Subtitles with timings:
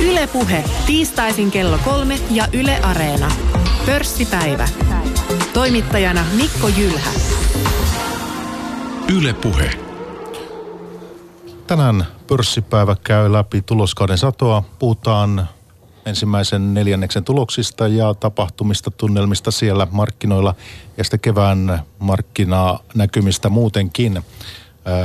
[0.00, 3.30] Ylepuhe tiistaisin kello kolme ja Yle Areena.
[3.86, 4.68] Pörssipäivä.
[5.52, 7.10] Toimittajana Mikko Jylhä.
[9.16, 9.70] Ylepuhe.
[11.66, 14.62] Tänään pörssipäivä käy läpi tuloskauden satoa.
[14.78, 15.48] Puhutaan
[16.06, 20.54] ensimmäisen neljänneksen tuloksista ja tapahtumista, tunnelmista siellä markkinoilla
[20.96, 24.22] ja sitten kevään markkinanäkymistä muutenkin,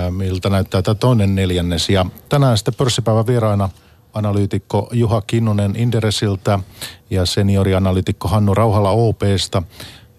[0.10, 1.90] miltä näyttää tämä toinen neljännes.
[1.90, 3.70] Ja tänään sitten pörssipäivän vieraina
[4.16, 6.60] analyytikko Juha Kinnunen Inderesiltä
[7.10, 9.64] ja seniorianalyytikko Hannu Rauhala OPsta.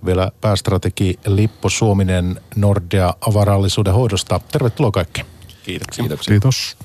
[0.06, 4.40] Vielä päästrategi Lippo Suominen Nordea avarallisuuden hoidosta.
[4.52, 5.24] Tervetuloa kaikki.
[5.62, 6.02] Kiitoksia.
[6.02, 6.32] Kiitoksia.
[6.32, 6.76] Kiitos.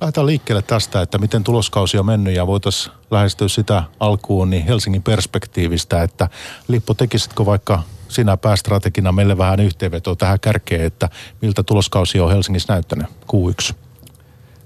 [0.00, 5.02] Lähdetään liikkeelle tästä, että miten tuloskausi on mennyt ja voitaisiin lähestyä sitä alkuun niin Helsingin
[5.02, 6.28] perspektiivistä, että
[6.68, 11.08] Lippo tekisitkö vaikka sinä päästrategina meille vähän yhteenvetoa tähän kärkeen, että
[11.42, 13.74] miltä tuloskausi on Helsingissä näyttänyt Q1?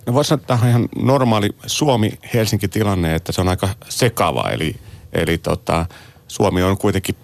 [0.07, 4.51] No voisi sanoa, että tämä on ihan normaali Suomi-Helsinki-tilanne, että se on aika sekava.
[4.51, 4.77] Eli,
[5.13, 5.87] eli tota,
[6.29, 7.17] Suomi on kuitenkin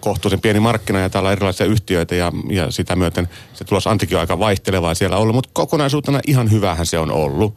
[0.00, 4.16] kohtuullisen pieni markkina ja täällä on erilaisia yhtiöitä ja, ja sitä myöten se tulos antikin
[4.16, 7.54] on aika vaihtelevaa siellä ollut, mutta kokonaisuutena ihan hyvähän se on ollut.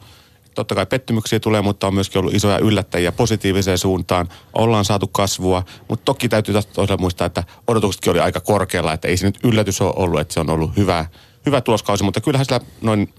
[0.54, 4.28] Totta kai pettymyksiä tulee, mutta on myöskin ollut isoja yllättäjiä positiiviseen suuntaan.
[4.52, 9.16] Ollaan saatu kasvua, mutta toki täytyy toisaalta muistaa, että odotuksetkin oli aika korkealla, että ei
[9.16, 11.06] se nyt yllätys ole ollut, että se on ollut hyvä,
[11.46, 13.14] hyvä tuloskausi, mutta kyllähän sillä noin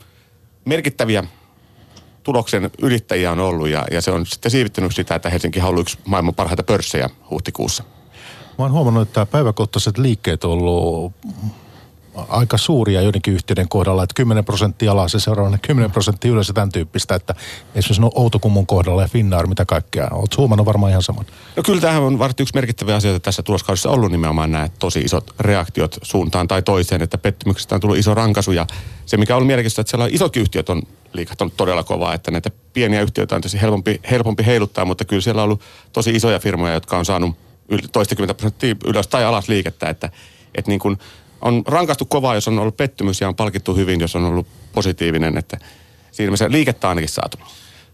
[0.66, 1.24] merkittäviä
[2.24, 5.82] tuloksen yrittäjiä on ollut ja, ja se on sitten siivittänyt sitä, että Helsinki on ollut
[5.82, 7.84] yksi maailman parhaita pörssejä huhtikuussa.
[8.58, 11.14] Mä oon huomannut, että päiväkohtaiset liikkeet on ollut
[12.16, 16.72] aika suuria joidenkin yhtiöiden kohdalla, että 10 prosenttia alas ja seuraavana 10 prosenttia ylös tämän
[16.72, 17.36] tyyppistä, että
[17.76, 20.08] esimerkiksi no Outokummun kohdalla ja Finnair, mitä kaikkea.
[20.12, 21.26] Oletko huomannut varmaan ihan saman?
[21.56, 25.34] No kyllä tähän on varmasti yksi merkittäviä asioita tässä tuloskaudessa ollut nimenomaan nämä tosi isot
[25.40, 28.68] reaktiot suuntaan tai toiseen, että pettymyksestä on tullut iso rankaisu ja
[29.06, 30.82] se mikä on mielenkiintoista, että siellä on isot yhtiöt on
[31.14, 35.42] liikahtanut todella kovaa, että näitä pieniä yhtiöitä on tosi helpompi, helpompi heiluttaa, mutta kyllä siellä
[35.42, 35.62] on ollut
[35.94, 37.36] tosi isoja firmoja, jotka on saanut
[37.92, 40.10] toistakymmentä prosenttia ylös tai alas liikettä, että,
[40.56, 40.98] että niin kuin
[41.42, 45.38] on rankastu kovaa, jos on ollut pettymys ja on palkittu hyvin, jos on ollut positiivinen,
[45.38, 45.58] että
[46.12, 47.38] siinä mielessä liikettä ainakin saatu.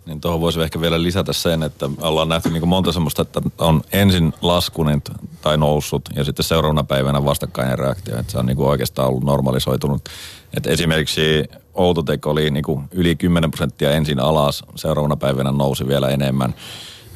[0.06, 3.81] Niin tuohon voisi ehkä vielä lisätä sen, että ollaan nähty niin monta semmoista, että on
[3.92, 5.09] ensin laskunut
[5.42, 8.19] tai noussut ja sitten seuraavana päivänä vastakkainen reaktio.
[8.19, 10.09] Että se on niin kuin oikeastaan ollut normalisoitunut.
[10.58, 11.44] Että esimerkiksi
[11.78, 16.56] Outotec oli niin kuin yli 10 prosenttia ensin alas, seuraavana päivänä nousi vielä enemmän.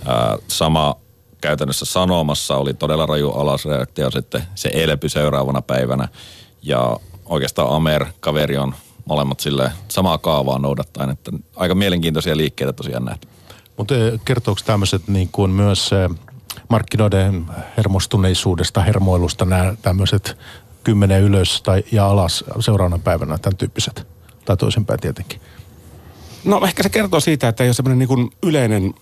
[0.06, 0.96] Ää, sama
[1.42, 6.08] käytännössä sanomassa oli todella raju alasreaktio, sitten se elpy seuraavana päivänä.
[6.62, 13.06] Ja oikeastaan Amer, kaveri on molemmat sille samaa kaavaa noudattaen, että aika mielenkiintoisia liikkeitä tosiaan
[13.06, 13.28] nähty.
[13.78, 13.96] Mutta
[14.26, 16.10] kertooko tämmöiset niin kuin myös eh,
[16.70, 17.46] markkinoiden
[17.78, 20.38] hermostuneisuudesta, hermoilusta nämä tämmöiset
[20.84, 24.08] kymmenen ylös tai ja alas seuraavana päivänä, tämän tyyppiset?
[24.46, 25.42] Tai toisinpäin tietenkin.
[26.44, 28.94] No ehkä se kertoo siitä, että ei ole semmoinen niin yleinen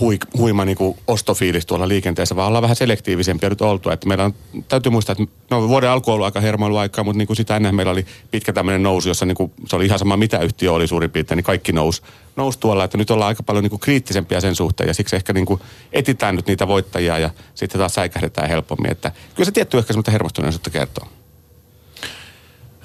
[0.00, 3.90] hui, huima niin kuin ostofiilis tuolla liikenteessä, vaan ollaan vähän selektiivisempiä nyt oltu.
[3.90, 4.34] Että meillä on,
[4.68, 7.74] täytyy muistaa, että no, vuoden alku on ollut aika hermoiluaikaa, mutta niin kuin sitä ennen
[7.74, 10.86] meillä oli pitkä tämmöinen nousu, jossa niin kuin, se oli ihan sama mitä yhtiö oli
[10.86, 12.02] suurin piirtein, niin kaikki nousi,
[12.36, 12.84] nousi tuolla.
[12.84, 15.60] Että nyt ollaan aika paljon niin kuin kriittisempiä sen suhteen ja siksi ehkä niin kuin
[15.92, 18.90] etitään nyt niitä voittajia ja sitten taas säikähdetään helpommin.
[18.90, 21.08] Että kyllä se tietty ehkä semmoista hermostuneisuutta kertoo.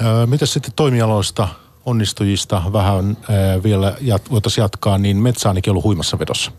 [0.01, 1.47] Öö, mitä sitten toimialoista,
[1.89, 6.51] onnistujista vähän öö, vielä jat, voitaisiin jatkaa, niin metsä ainakin ollut huimassa vedossa.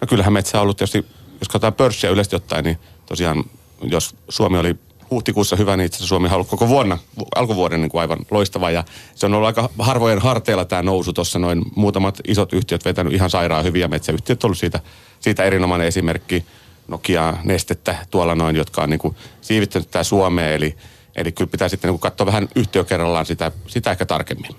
[0.00, 0.98] No kyllähän metsä on ollut tietysti,
[1.40, 3.44] jos katsotaan pörssiä yleisesti ottaen, niin tosiaan
[3.82, 4.76] jos Suomi oli
[5.10, 6.98] huhtikuussa hyvä, niin itse asiassa Suomi on ollut koko vuonna,
[7.34, 8.70] alkuvuoden niin kuin aivan loistava.
[8.70, 8.84] Ja
[9.14, 13.30] se on ollut aika harvojen harteilla tämä nousu tuossa noin muutamat isot yhtiöt vetänyt ihan
[13.30, 14.80] sairaan hyviä metsäyhtiöt on ollut siitä,
[15.20, 16.44] siitä erinomainen esimerkki.
[16.88, 20.54] Nokia, Nestettä tuolla noin, jotka on niin kuin siivittänyt tämä Suomeen.
[20.54, 20.76] Eli,
[21.16, 24.56] eli kyllä pitää sitten niin katsoa vähän yhtiö kerrallaan sitä, sitä ehkä tarkemmin.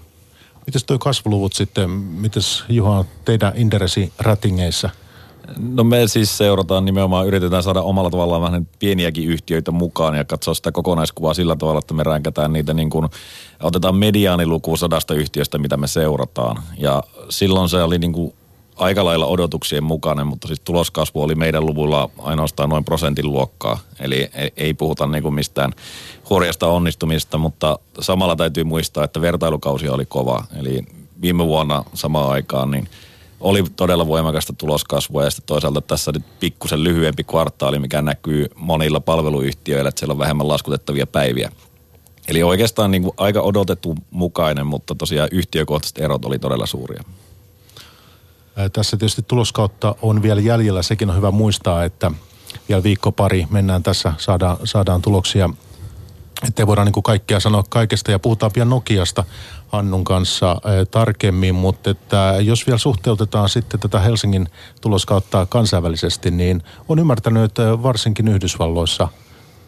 [0.66, 4.90] Mites tuo kasvuluvut sitten, mites Juha teidän Inderesi ratingeissa–
[5.58, 10.54] No me siis seurataan nimenomaan, yritetään saada omalla tavallaan vähän pieniäkin yhtiöitä mukaan ja katsoa
[10.54, 13.10] sitä kokonaiskuvaa sillä tavalla, että me ränkätään niitä niin kuin,
[13.64, 16.64] otetaan mediaaniluku sadasta yhtiöstä, mitä me seurataan.
[16.78, 18.34] Ja silloin se oli niin kuin
[18.76, 23.80] aika lailla odotuksien mukainen, mutta siis tuloskasvu oli meidän luvulla ainoastaan noin prosentin luokkaa.
[24.00, 25.74] Eli ei, puhuta niin kuin mistään
[26.30, 30.44] hurjasta onnistumista, mutta samalla täytyy muistaa, että vertailukausi oli kova.
[30.60, 30.82] Eli
[31.22, 32.90] viime vuonna samaan aikaan niin–
[33.42, 39.00] oli todella voimakasta tuloskasvua ja sitten toisaalta tässä nyt pikkusen lyhyempi kvartaali, mikä näkyy monilla
[39.00, 41.52] palveluyhtiöillä, että siellä on vähemmän laskutettavia päiviä.
[42.28, 47.04] Eli oikeastaan niin kuin aika odotettu mukainen, mutta tosiaan yhtiökohtaiset erot oli todella suuria.
[48.74, 50.82] Tässä tietysti tuloskautta on vielä jäljellä.
[50.82, 52.12] Sekin on hyvä muistaa, että
[52.70, 55.50] vielä viikko pari mennään tässä, saadaan, saadaan tuloksia
[56.48, 59.24] ettei voida niin kuin kaikkea sanoa kaikesta ja puhutaan pian Nokiasta
[59.68, 60.62] Hannun kanssa
[60.92, 64.48] tarkemmin, mutta että jos vielä suhteutetaan sitten tätä Helsingin
[64.82, 69.08] tuloskautta kansainvälisesti, niin on ymmärtänyt, että varsinkin Yhdysvalloissa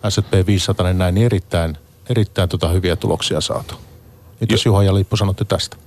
[0.09, 1.77] S&P 500 niin näin niin erittäin,
[2.09, 3.75] erittäin tota hyviä tuloksia saatu.
[4.39, 5.77] Mitäs Juha ja Lippo sanotte tästä?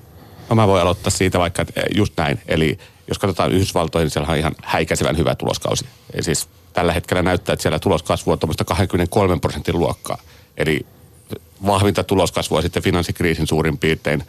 [0.48, 2.40] No mä voin aloittaa siitä vaikka, että just näin.
[2.48, 2.78] Eli
[3.08, 5.86] jos katsotaan Yhdysvaltoihin, niin siellä on ihan häikäisevän hyvä tuloskausi.
[6.14, 10.18] Eli siis tällä hetkellä näyttää, että siellä tuloskasvu on 23 prosentin luokkaa.
[10.56, 10.86] Eli
[11.66, 14.24] vahvinta tuloskasvua sitten finanssikriisin suurin piirtein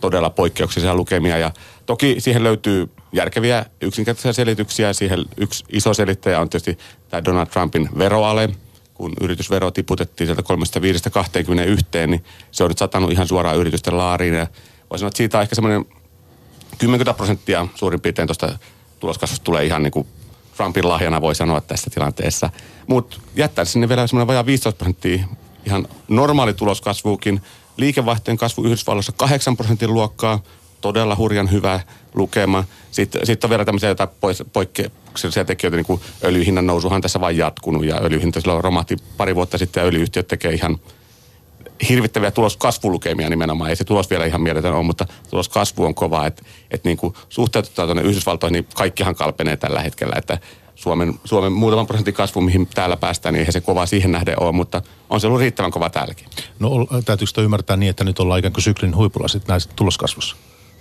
[0.00, 1.38] todella poikkeuksellisia lukemia.
[1.38, 1.50] Ja
[1.86, 4.92] toki siihen löytyy järkeviä yksinkertaisia selityksiä.
[4.92, 6.78] Siihen yksi iso selittäjä on tietysti
[7.08, 8.50] tämä Donald Trumpin veroale.
[8.94, 10.42] Kun yritysvero tiputettiin sieltä
[12.04, 14.34] 35-21, niin se on nyt satanut ihan suoraan yritysten laariin.
[14.34, 14.46] Ja
[14.90, 15.84] voi sanoa, että siitä on ehkä semmoinen
[16.78, 18.58] 10 prosenttia suurin piirtein tuosta
[19.00, 20.06] tuloskasvusta tulee ihan niin kuin
[20.56, 22.50] Trumpin lahjana voi sanoa tässä tilanteessa.
[22.86, 25.24] Mutta jättää sinne vielä semmoinen vajaa 15 prosenttia
[25.66, 27.40] ihan normaali tuloskasvuukin.
[27.76, 30.42] Liikevaihteen kasvu Yhdysvalloissa 8 prosentin luokkaa,
[30.80, 31.80] todella hurjan hyvä
[32.14, 32.64] lukema.
[32.90, 34.08] Sitten, sitten on vielä tämmöisiä jotain
[34.52, 39.58] poikkeuksellisia tekijöitä, niin kuin öljyhinnan nousuhan tässä vain jatkunut ja öljyhinta silloin romahti pari vuotta
[39.58, 40.78] sitten ja öljyyhtiöt tekee ihan
[41.88, 43.70] hirvittäviä tuloskasvulukemia nimenomaan.
[43.70, 46.26] Ei se tulos vielä ihan mieletön ole, mutta tuloskasvu on kova.
[46.26, 46.98] Että et niin
[47.28, 50.14] suhteutetaan tuonne Yhdysvaltoihin, niin kaikkihan kalpenee tällä hetkellä.
[50.16, 50.38] Että
[50.74, 54.52] Suomen, Suomen muutaman prosentin kasvu, mihin täällä päästään, niin eihän se kova siihen nähden ole,
[54.52, 56.26] mutta on se ollut riittävän kova täälläkin.
[56.58, 56.68] No
[57.04, 60.36] täytyykö ymmärtää niin, että nyt ollaan ikään kuin syklin huipulla sitten näissä tuloskasvussa?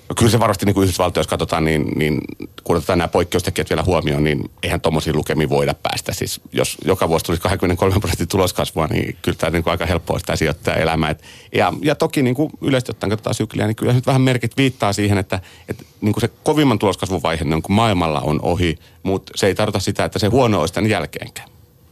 [0.10, 2.22] No kyllä se varmasti niin kuin Yhdysvaltoissa katsotaan, niin, niin
[2.64, 6.14] kun otetaan nämä poikkeustekijät vielä huomioon, niin eihän tuommoisiin lukemiin voida päästä.
[6.14, 10.20] Siis jos joka vuosi tulisi 23 prosentin tuloskasvua, niin kyllä tämä niin kuin aika helppoa
[10.20, 11.16] sitä sijoittaa elämää.
[11.56, 14.94] ja, ja toki niin kuin yleisesti ottaen katsotaan sykliä, niin kyllä nyt vähän merkit viittaa
[14.94, 15.40] siihen, että,
[15.70, 19.56] että niin kuin se kovimman tuloskasvun vaihe niin kuin maailmalla on ohi, mutta se ei
[19.56, 21.50] tarkoita sitä, että se huono olisi tämän jälkeenkään.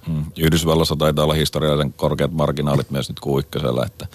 [0.08, 0.26] Hmm.
[0.38, 4.08] Yhdysvalloissa taitaa olla historiallisen korkeat marginaalit myös nyt kuuikkosella, että,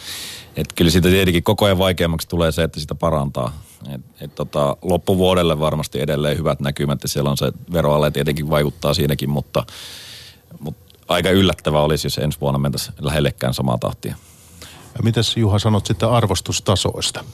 [0.56, 3.52] että kyllä siitä tietenkin koko ajan vaikeammaksi tulee se, että sitä parantaa
[3.94, 8.94] et, et tota, loppuvuodelle varmasti edelleen hyvät näkymät ja siellä on se veroale tietenkin vaikuttaa
[8.94, 9.66] siinäkin, mutta,
[10.60, 14.16] mutta aika yllättävää olisi, jos ensi vuonna mentäisiin lähellekään samaa tahtia.
[14.94, 17.24] Ja mitäs Juha sanot sitten arvostustasoista?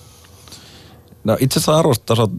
[1.25, 2.31] No itse asiassa arvostustasot,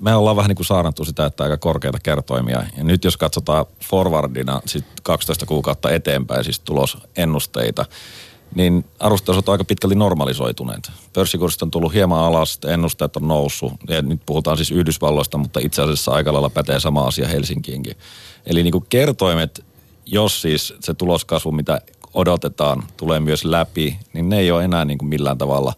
[0.00, 2.62] me ollaan vähän niin kuin saarnattu sitä, että aika korkeita kertoimia.
[2.76, 7.86] Ja nyt jos katsotaan forwardina sit 12 kuukautta eteenpäin, siis tulosennusteita,
[8.54, 10.92] niin arvostustasot aika pitkälti normalisoituneet.
[11.12, 13.72] Pörssikurssit on tullut hieman alas, ennusteet on noussut.
[13.88, 17.96] Ja nyt puhutaan siis Yhdysvalloista, mutta itse asiassa aika lailla pätee sama asia Helsinkiinkin.
[18.46, 19.64] Eli niin kuin kertoimet,
[20.06, 21.80] jos siis se tuloskasvu, mitä
[22.14, 25.72] odotetaan, tulee myös läpi, niin ne ei ole enää niin kuin millään tavalla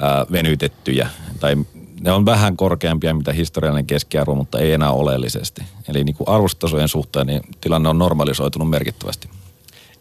[0.00, 1.08] ää, venytettyjä.
[1.40, 1.56] Tai
[2.00, 5.62] ne on vähän korkeampia, mitä historiallinen keskiarvo, mutta ei enää oleellisesti.
[5.88, 9.28] Eli niin kuin arvostustasojen suhteen niin tilanne on normalisoitunut merkittävästi.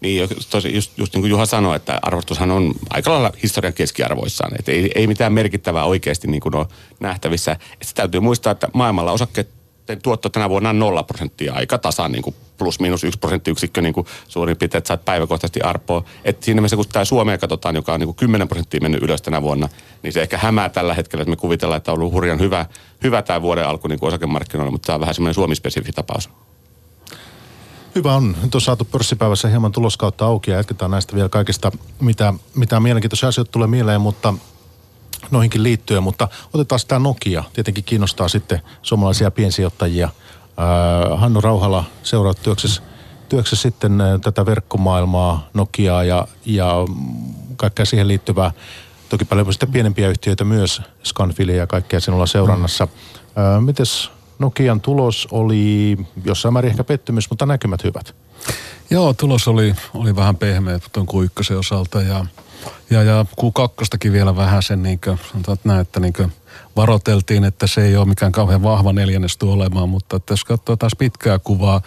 [0.02, 4.52] Niin, tosi, just, just niin kuin Juha sanoi, että arvostushan on aika lailla historian keskiarvoissaan.
[4.60, 6.68] Että ei, ei mitään merkittävää oikeasti niin kuin ole
[7.00, 7.52] nähtävissä.
[7.52, 12.22] Että täytyy muistaa, että maailmalla osakkeiden tuotto tänä vuonna on nolla prosenttia aika tasan niin
[12.22, 16.04] kuin plus miinus yksi prosenttiyksikkö niin kuin suurin piirtein, että saat päiväkohtaisesti arpoa.
[16.26, 19.22] Että siinä mielessä, kun tämä Suomea katsotaan, joka on niin kuin 10 prosenttia mennyt ylös
[19.22, 19.70] tänä vuonna,
[20.04, 22.66] niin se ehkä hämää tällä hetkellä, että me kuvitellaan, että on ollut hurjan hyvä,
[23.04, 26.30] hyvä tämä vuoden alku niin kuin osakemarkkinoilla, mutta tämä on vähän semmoinen Suomi-spesifi tapaus.
[27.98, 28.36] Hyvä on.
[28.42, 33.30] Nyt on saatu pörssipäivässä hieman tuloskautta auki ja jatketaan näistä vielä kaikista, mitä, mitä mielenkiintoisia
[33.30, 34.34] asioita tulee mieleen, mutta
[35.32, 37.44] noihinkin liittyen, mutta otetaan tämä Nokia.
[37.54, 40.10] Tietenkin kiinnostaa sitten suomalaisia piensijoittajia.
[41.16, 42.82] Hannu Rauhala seuraa työksessä,
[43.30, 46.74] työksessä sitten tätä verkkomaailmaa, Nokiaa ja, ja
[47.56, 48.52] kaikkea siihen liittyvää.
[49.10, 52.86] Toki paljon sitten pienempiä yhtiöitä myös, Scanfilia ja kaikkea sinulla seurannassa.
[52.86, 53.64] Mm.
[53.64, 58.16] mites Nokian tulos oli jossain määrin ehkä pettymys, mutta näkymät hyvät.
[58.90, 62.26] Joo, tulos oli, oli vähän pehmeä tuon kuikkosen osalta ja,
[62.90, 66.32] ja, ja Q2 vielä vähän sen, niin kuin, sanotaan näin, että niin kuin,
[66.78, 71.40] varoteltiin, että se ei ole mikään kauhean vahva neljännes olemaan, mutta jos katsoo taas pitkää
[71.40, 71.82] kuvaa,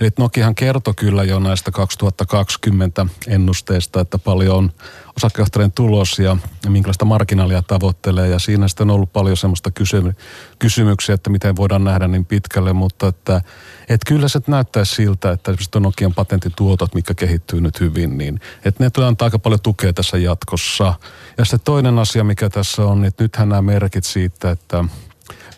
[0.00, 4.72] eli Nokihan kertoi kyllä jo näistä 2020 ennusteista, että paljon on
[5.16, 8.28] osakkeenohtajien tulos ja, ja minkälaista marginaalia tavoittelee.
[8.28, 10.14] Ja siinä sitten on ollut paljon semmoista kysymy-
[10.58, 13.40] kysymyksiä, että miten voidaan nähdä niin pitkälle, mutta että
[13.88, 18.84] et kyllä se näyttäisi siltä, että esimerkiksi Nokian patenttituotot, mikä kehittyy nyt hyvin, niin että
[18.84, 20.94] ne tulee antaa aika paljon tukea tässä jatkossa.
[21.38, 24.84] Ja sitten toinen asia, mikä tässä on, että nythän nämä merkit siitä, että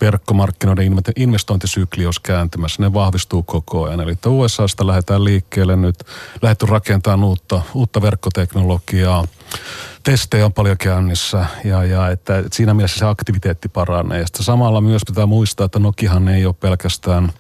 [0.01, 2.83] verkkomarkkinoiden investointisykli olisi kääntymässä.
[2.83, 4.01] Ne vahvistuu koko ajan.
[4.01, 5.97] Eli että USAsta lähdetään liikkeelle nyt,
[6.43, 9.25] lähdetty rakentamaan uutta, uutta verkkoteknologiaa
[10.03, 14.21] testejä on paljon käynnissä ja, ja että, että siinä mielessä se aktiviteetti paranee.
[14.21, 17.33] Ja samalla myös pitää muistaa, että Nokihan ei ole pelkästään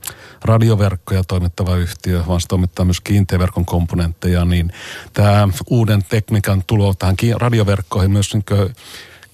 [0.45, 4.73] radioverkkoja toimittava yhtiö, vaan se toimittaa myös kiinteäverkon komponentteja, niin
[5.13, 8.45] tämä uuden tekniikan tulo tähän radioverkkoihin myös niin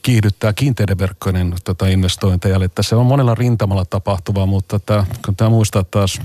[0.04, 2.56] kiihdyttää kiinteiden verkkojen tota investointeja.
[2.56, 6.20] Eli se on monella rintamalla tapahtuvaa, mutta että, kun tämä muistaa taas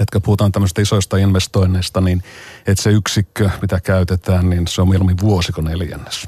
[0.00, 2.22] että puhutaan tämmöistä isoista investoinneista, niin
[2.66, 6.26] että se yksikkö, mitä käytetään, niin se on mieluummin vuosiko neljännes.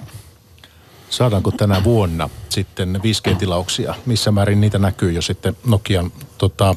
[1.11, 3.95] Saadaanko tänä vuonna sitten 5G-tilauksia?
[4.07, 6.75] Missä määrin niitä näkyy jo sitten Nokian tota,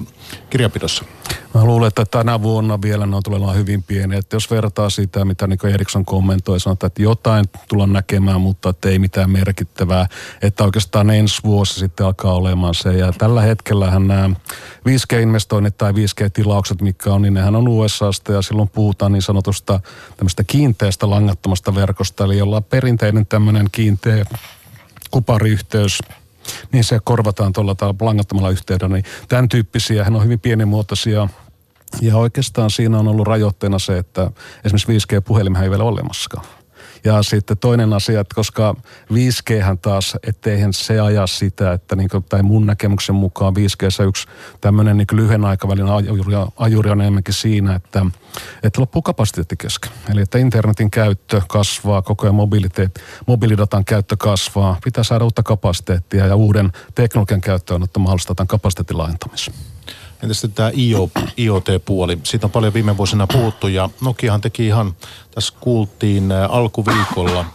[0.49, 1.05] kirjapidossa?
[1.53, 4.15] Mä luulen, että tänä vuonna vielä ne on tulemaan hyvin pieni.
[4.15, 8.89] Että jos vertaa sitä, mitä Niko Eriksson kommentoi, sanotaan, että jotain tullaan näkemään, mutta että
[8.89, 10.07] ei mitään merkittävää.
[10.41, 12.93] Että oikeastaan ensi vuosi sitten alkaa olemaan se.
[12.93, 14.29] Ja tällä hetkellähän nämä
[14.87, 19.79] 5G-investoinnit tai 5G-tilaukset, mikä on, niin nehän on USAsta ja silloin puhutaan niin sanotusta
[20.17, 24.25] tämmöistä kiinteästä langattomasta verkosta, eli jolla perinteinen tämmöinen kiinteä
[25.11, 25.99] kupariyhteys
[26.71, 28.95] niin se korvataan tuolla langattomalla yhteydellä.
[28.95, 31.27] Niin tämän tyyppisiä, hän on hyvin pienimuotoisia
[32.01, 34.31] ja oikeastaan siinä on ollut rajoitteena se, että
[34.65, 36.45] esimerkiksi 5G-puhelimia ei vielä ole olemassakaan.
[37.03, 38.75] Ja sitten toinen asia, että koska
[39.13, 44.27] 5G taas, etteihän se aja sitä, että niin kuin, tai mun näkemyksen mukaan 5G yksi
[44.61, 48.05] tämmöinen niin lyhyen aikavälin ajuri, ajuri on enemmänkin siinä, että,
[48.63, 49.91] että loppuu kapasiteetti kesken.
[50.11, 52.35] Eli että internetin käyttö kasvaa, koko ajan
[53.27, 58.97] mobiilidatan käyttö kasvaa, pitää saada uutta kapasiteettia ja uuden teknologian käyttöön, että mahdollistaa tämän kapasiteetin
[58.97, 59.53] laajentamisen.
[60.23, 62.17] Entä sitten tämä IO, IoT-puoli?
[62.23, 64.95] Siitä on paljon viime vuosina puhuttu ja Nokiahan teki ihan,
[65.35, 67.45] tässä kuultiin alkuviikolla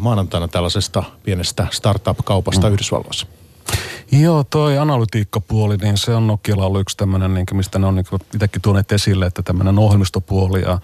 [0.00, 2.72] maanantaina tällaisesta pienestä startup-kaupasta mm.
[2.72, 3.26] Yhdysvalloissa.
[4.12, 8.06] Joo, toi analytiikkapuoli, niin se on Nokialla ollut yksi tämmöinen, niin mistä ne on niin
[8.34, 10.78] itsekin tuoneet esille, että tämmöinen ohjelmistopuoli ja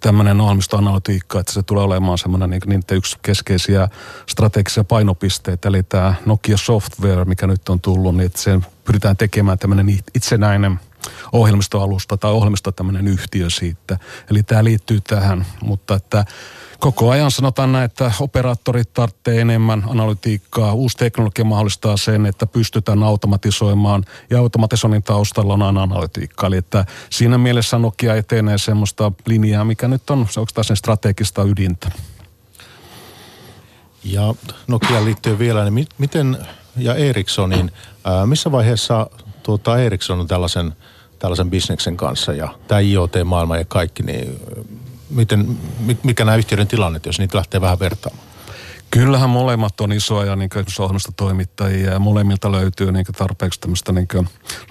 [0.00, 3.88] tämmöinen ohjelmistoanalytiikka, että se tulee olemaan semmoinen niin niiden yksi keskeisiä
[4.26, 5.68] strategisia painopisteitä.
[5.68, 10.80] Eli tämä Nokia Software, mikä nyt on tullut, niin että sen pyritään tekemään tämmöinen itsenäinen
[11.32, 13.98] ohjelmistoalusta tai ohjelmisto tämmöinen yhtiö siitä.
[14.30, 16.24] Eli tämä liittyy tähän, mutta että
[16.78, 20.72] koko ajan sanotaan näin, että operaattorit tarvitsee enemmän analytiikkaa.
[20.72, 26.46] Uusi teknologia mahdollistaa sen, että pystytään automatisoimaan ja automatisoinnin taustalla on aina analytiikka.
[26.46, 31.42] Eli että siinä mielessä Nokia etenee semmoista linjaa, mikä nyt on, se onko sen strategista
[31.42, 31.90] ydintä.
[34.04, 34.34] Ja
[34.66, 36.38] Nokia liittyy vielä, niin miten,
[36.76, 37.72] ja Ericssonin,
[38.26, 39.10] missä vaiheessa
[39.42, 40.72] tuota Ericsson on tällaisen,
[41.18, 44.40] tällaisen bisneksen kanssa ja tämä IoT-maailma ja kaikki, niin
[45.10, 45.58] miten,
[46.02, 48.28] mikä nämä yhtiöiden tilanne, jos niitä lähtee vähän vertaamaan?
[48.90, 54.08] Kyllähän molemmat on isoja niin ohjelmistotoimittajia ja molemmilta löytyy niin tarpeeksi tämmöistä niin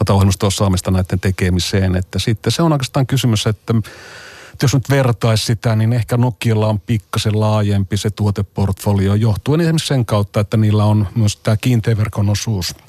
[0.09, 1.95] ohjelmisto-osaamista näiden tekemiseen.
[1.95, 3.73] Että sitten se on oikeastaan kysymys, että
[4.61, 10.05] jos nyt vertaisi sitä, niin ehkä Nokialla on pikkasen laajempi se tuoteportfolio johtuen esimerkiksi sen
[10.05, 12.75] kautta, että niillä on myös tämä kiinteäverkon osuus–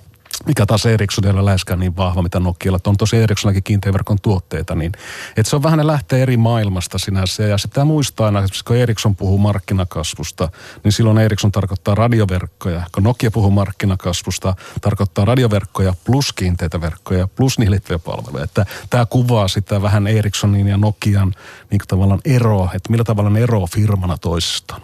[0.48, 2.78] mikä taas Ericssonilla läheskään niin vahva, mitä Nokialla.
[2.86, 4.92] On tosi Ericssonakin kiinteäverkon tuotteita, niin
[5.36, 7.42] että se on vähän ne lähtee eri maailmasta sinänsä.
[7.42, 10.48] Ja se pitää muistaa aina, että kun Ericsson puhuu markkinakasvusta,
[10.84, 12.82] niin silloin Ericsson tarkoittaa radioverkkoja.
[12.94, 18.44] Kun Nokia puhuu markkinakasvusta, tarkoittaa radioverkkoja plus kiinteitä verkkoja plus niihin liittyviä palveluja.
[18.44, 21.34] Että tämä kuvaa sitä vähän Ericssonin ja Nokian
[21.70, 24.82] niin tavallaan eroa, että millä tavalla ne eroa firmana toisistaan.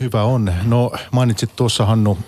[0.00, 0.52] Hyvä on.
[0.62, 2.18] No mainitsit tuossa Hannu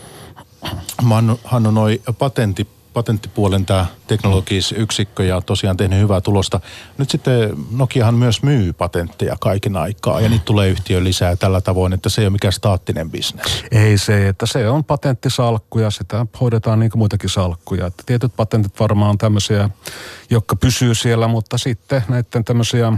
[0.99, 6.61] Hannu, Hannu noi patentti, patenttipuolen tämä teknologisyksikkö ja tosiaan tehnyt hyvää tulosta.
[6.99, 11.93] Nyt sitten Nokiahan myös myy patentteja kaiken aikaa ja niitä tulee yhtiön lisää tällä tavoin,
[11.93, 13.65] että se ei ole mikään staattinen bisnes.
[13.71, 17.87] Ei se, että se on patenttisalkku ja sitä hoidetaan niin kuin muitakin salkkuja.
[17.87, 19.71] Että tietyt patentit varmaan on tämmöisiä,
[20.31, 22.93] jotka pysyy siellä, mutta sitten näiden tämmöisiä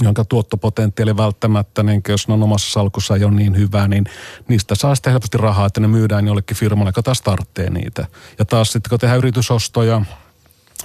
[0.00, 4.04] jonka tuottopotentiaali välttämättä, niin jos ne on omassa salkussa ei ole niin hyvää, niin
[4.48, 8.06] niistä saa sitten helposti rahaa, että ne myydään jollekin firmalle, joka taas tarvitsee niitä.
[8.38, 10.02] Ja taas sitten kun tehdään yritysostoja,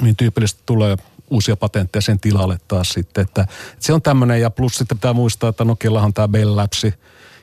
[0.02, 0.98] niin tyypillisesti tulee
[1.30, 5.14] uusia patentteja sen tilalle taas sitten, että, että se on tämmöinen ja plus sitten pitää
[5.14, 6.94] muistaa, että Nokiallahan tämä Bell Labsi,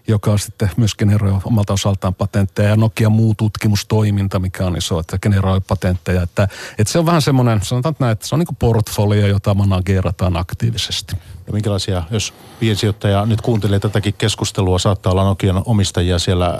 [0.08, 5.18] joka sitten myös generoi omalta osaltaan patentteja ja Nokia muu tutkimustoiminta, mikä on iso, että
[5.18, 6.22] generoi patentteja.
[6.22, 9.54] Että, että se on vähän semmoinen, sanotaan näin, että se on niin kuin portfolio, jota
[9.54, 11.16] manageerataan aktiivisesti.
[11.46, 16.58] Ja minkälaisia, jos piensijoittaja nyt kuuntelee tätäkin keskustelua, saattaa olla Nokian omistajia siellä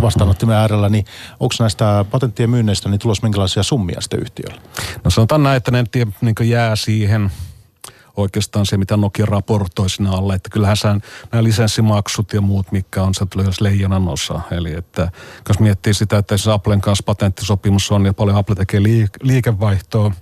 [0.00, 1.04] vastaanottimen äärellä, niin
[1.40, 4.62] onko näistä patenttien myynneistä niin tulos minkälaisia summia sitten yhtiöllä?
[5.04, 5.84] No sanotaan näin, että ne
[6.20, 7.30] niin jää siihen
[8.20, 11.00] oikeastaan se, mitä Nokia raportoi sinne alle, että kyllähän sään,
[11.32, 14.40] nämä lisenssimaksut ja muut, mikä on, se tulee leijonan osa.
[14.50, 15.10] Eli että
[15.48, 18.80] jos miettii sitä, että se Applen kanssa patenttisopimus on ja paljon Apple tekee
[19.22, 20.12] liikevaihtoa,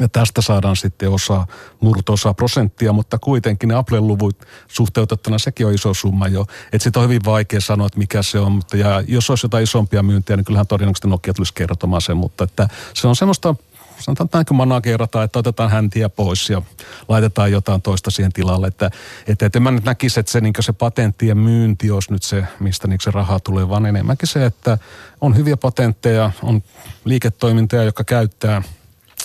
[0.00, 1.46] Ja tästä saadaan sitten osa,
[1.80, 4.36] murto-osa prosenttia, mutta kuitenkin ne Apple-luvut
[4.68, 6.46] suhteutettuna sekin on iso summa jo.
[6.72, 8.52] Että sitten on hyvin vaikea sanoa, että mikä se on.
[8.52, 12.16] Mutta ja jos olisi jotain isompia myyntiä, niin kyllähän todennäköisesti Nokia tulisi kertomaan sen.
[12.16, 13.54] Mutta että se on semmoista
[13.98, 16.62] sanotaan näin kuin managerata, että otetaan häntiä pois ja
[17.08, 18.66] laitetaan jotain toista siihen tilalle.
[18.66, 18.90] Että,
[19.26, 22.44] että, että en mä nyt näkisi, että se, niin se patenttien myynti olisi nyt se,
[22.60, 24.78] mistä niin se rahaa tulee, vaan enemmänkin se, että
[25.20, 26.62] on hyviä patentteja, on
[27.04, 28.62] liiketoimintoja, joka käyttää–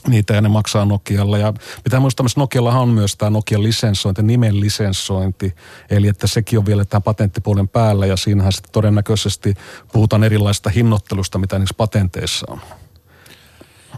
[0.08, 1.38] niitä ja ne maksaa Nokialla.
[1.38, 5.56] Ja pitää muistaa, että Nokiallahan on myös tämä Nokian lisensointi, nimen lisensointi.
[5.90, 9.54] Eli että sekin on vielä tämän patenttipuolen päällä ja siinähän sitten todennäköisesti
[9.94, 12.62] puhutaan erilaista hinnoittelusta, mitä niissä patenteissa on.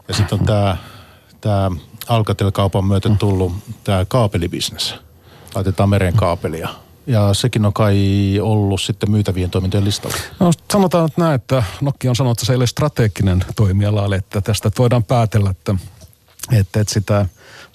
[0.07, 0.77] Ja sitten on tämä,
[1.41, 1.71] tämä
[2.07, 4.95] Alcatel-kaupan myötä tullut tämä kaapelibisnes.
[5.55, 6.69] Laitetaan meren kaapelia.
[7.07, 7.97] Ja sekin on kai
[8.41, 10.17] ollut sitten myytävien toimintojen listalla.
[10.39, 14.41] No sanotaan että näin, että Nokia on sanonut, että se ei ole strateginen toimiala, että
[14.41, 15.75] tästä voidaan päätellä, että,
[16.51, 17.25] että, että sitä,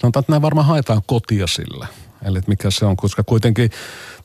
[0.01, 1.87] sanotaan, että näin varmaan haetaan kotia sillä.
[2.25, 3.69] Eli mikä se on, koska kuitenkin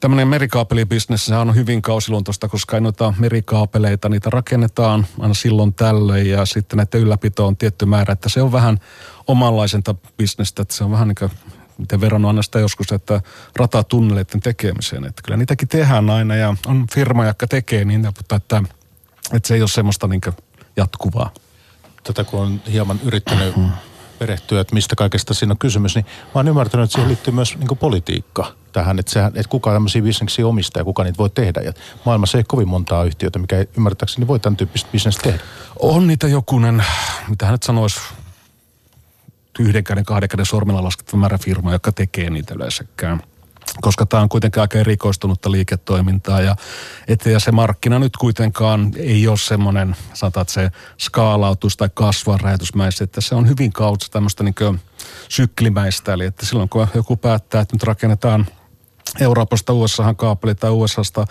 [0.00, 6.46] tämmöinen merikaapelibisnes, on hyvin kausiluontoista, koska ei noita merikaapeleita, niitä rakennetaan aina silloin tällöin ja
[6.46, 8.78] sitten näiden ylläpito on tietty määrä, että se on vähän
[9.26, 11.30] omanlaisenta bisnestä, että se on vähän niin kuin
[11.78, 13.20] miten verran aina sitä joskus, että
[13.56, 15.04] ratatunneleiden tekemiseen.
[15.04, 18.62] Että kyllä niitäkin tehdään aina ja on firma, joka tekee niin, mutta että,
[19.32, 20.20] että se ei ole semmoista niin
[20.76, 21.30] jatkuvaa.
[22.04, 23.54] Tätä kun on hieman yrittänyt
[24.18, 27.58] perehtyä, että mistä kaikesta siinä on kysymys, niin mä oon ymmärtänyt, että siihen liittyy myös
[27.58, 31.60] niin politiikka tähän, että, sehän, että kuka tämmöisiä bisneksiä omistaa ja kuka niitä voi tehdä.
[31.60, 31.72] Ja
[32.04, 35.38] maailmassa ei kovin montaa yhtiötä, mikä ei ymmärtääkseni voi tämän tyyppistä bisnestä tehdä.
[35.78, 36.84] On niitä jokunen,
[37.28, 38.00] mitä hän sanoisi,
[39.58, 43.22] yhden käden, kahden käden sormilla laskettava määrä firmaa, joka tekee niitä yleensäkään
[43.80, 46.56] koska tämä on kuitenkin aika erikoistunutta liiketoimintaa ja,
[47.08, 52.38] et, ja se markkina nyt kuitenkaan ei ole semmoinen, sanotaan, että se skaalautus tai kasvaa
[52.38, 54.80] räjähdysmäisesti, että se on hyvin kautta tämmöistä niin
[55.28, 58.46] syklimäistä, eli että silloin kun joku päättää, että nyt rakennetaan
[59.20, 61.26] Euroopasta USAhan kaapeli tai USAsta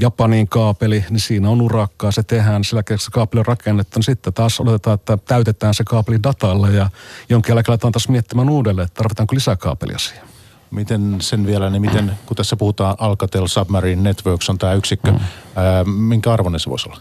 [0.00, 4.04] Japaniin kaapeli, niin siinä on urakkaa, se tehdään, sillä kun se kaapeli on rakennettu, niin
[4.04, 6.90] sitten taas oletetaan, että täytetään se kaapeli datalla ja
[7.28, 10.29] jonkin jälkeen aletaan taas miettimään uudelleen, että tarvitaanko lisää kaapelia siihen.
[10.70, 15.18] Miten sen vielä, niin miten, kun tässä puhutaan Alcatel Submarine Networks on tämä yksikkö, mm.
[15.56, 17.00] ää, minkä arvoinen se voisi olla?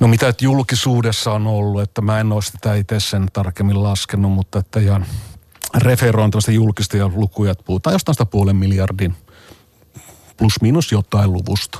[0.00, 4.32] No mitä että julkisuudessa on ollut, että mä en ole sitä itse sen tarkemmin laskenut,
[4.32, 5.06] mutta että ihan
[5.78, 9.14] referoin tällaista julkista ja lukuja, että puhutaan jostain sitä puolen miljardin
[10.36, 11.78] plus minus jotain luvusta.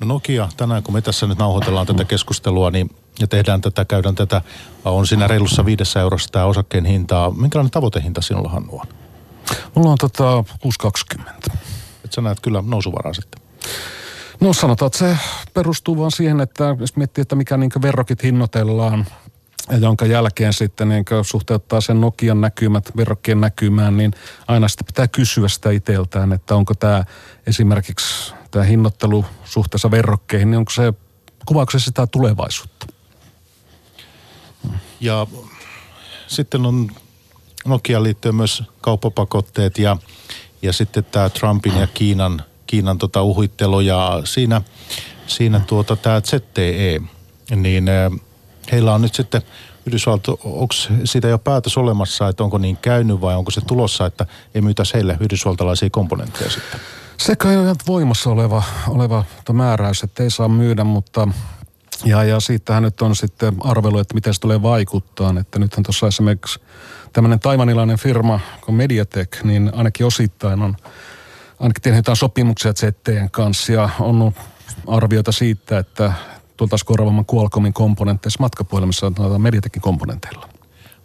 [0.00, 4.14] No Nokia, tänään kun me tässä nyt nauhoitellaan tätä keskustelua, niin ja tehdään tätä, käydään
[4.14, 4.42] tätä,
[4.84, 7.30] on siinä reilussa viidessä eurossa tämä osakkeen hintaa.
[7.30, 9.01] Minkälainen tavoitehinta sinulla Hannu on?
[9.74, 10.44] Mulla on tota
[11.16, 11.56] 6,20.
[12.04, 13.42] Et sä näet kyllä nousuvaraa sitten.
[14.40, 15.16] No sanotaan, että se
[15.54, 19.06] perustuu vaan siihen, että jos miettii, että mikä niin verrokit hinnoitellaan,
[19.70, 24.12] ja jonka jälkeen sitten niin suhteuttaa sen Nokian näkymät verrokkien näkymään, niin
[24.48, 27.04] aina sitten pitää kysyä sitä itseltään, että onko tämä
[27.46, 30.94] esimerkiksi tämä hinnoittelu suhteessa verrokkeihin, niin onko se,
[31.46, 32.86] kuvaako se sitä tulevaisuutta?
[35.00, 35.26] Ja
[36.26, 36.90] sitten on
[37.66, 39.96] Nokia liittyen myös kauppapakotteet ja,
[40.62, 44.62] ja sitten tämä Trumpin ja Kiinan, Kiinan tota uhittelu ja siinä,
[45.26, 47.00] siinä tuota tämä ZTE,
[47.56, 47.84] niin
[48.72, 49.42] heillä on nyt sitten
[49.86, 54.26] Yhdysvalto, onko siitä jo päätös olemassa, että onko niin käynyt vai onko se tulossa, että
[54.54, 56.80] ei myytäisi heille yhdysvaltalaisia komponentteja sitten?
[57.18, 61.28] Se kai on voimassa oleva, oleva määräys, että ei saa myydä, mutta
[62.04, 65.34] ja, ja siitähän nyt on sitten arvelu, että miten se tulee vaikuttaa.
[65.40, 66.60] Että nythän tuossa esimerkiksi
[67.12, 70.76] tämmöinen taivanilainen firma kuin Mediatek, niin ainakin osittain on
[71.60, 74.32] ainakin tehnyt jotain sopimuksia ZTn kanssa ja on
[74.86, 76.12] arvioita siitä, että
[76.56, 80.51] tultaisiin korvaamaan Qualcommin komponentteissa matkapuhelimissa Mediatekin komponenteilla.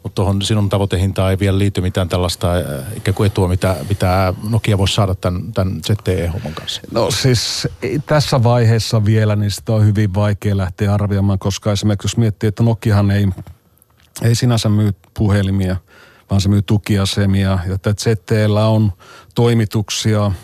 [0.03, 2.63] Mutta tuohon sinun tavoitehintaan ei vielä liity mitään tällaista äh,
[2.95, 6.81] ikään kuin etua, mitä, mitä Nokia voisi saada tämän, tämän ZTE-homman kanssa?
[6.91, 7.67] No siis
[8.05, 12.63] tässä vaiheessa vielä, niin sitä on hyvin vaikea lähteä arvioimaan, koska esimerkiksi jos miettii, että
[12.63, 13.27] Nokiahan ei,
[14.21, 15.75] ei sinänsä myy puhelimia,
[16.29, 18.93] vaan se myy tukiasemia, ja että ZTEllä on
[19.35, 20.31] toimituksia–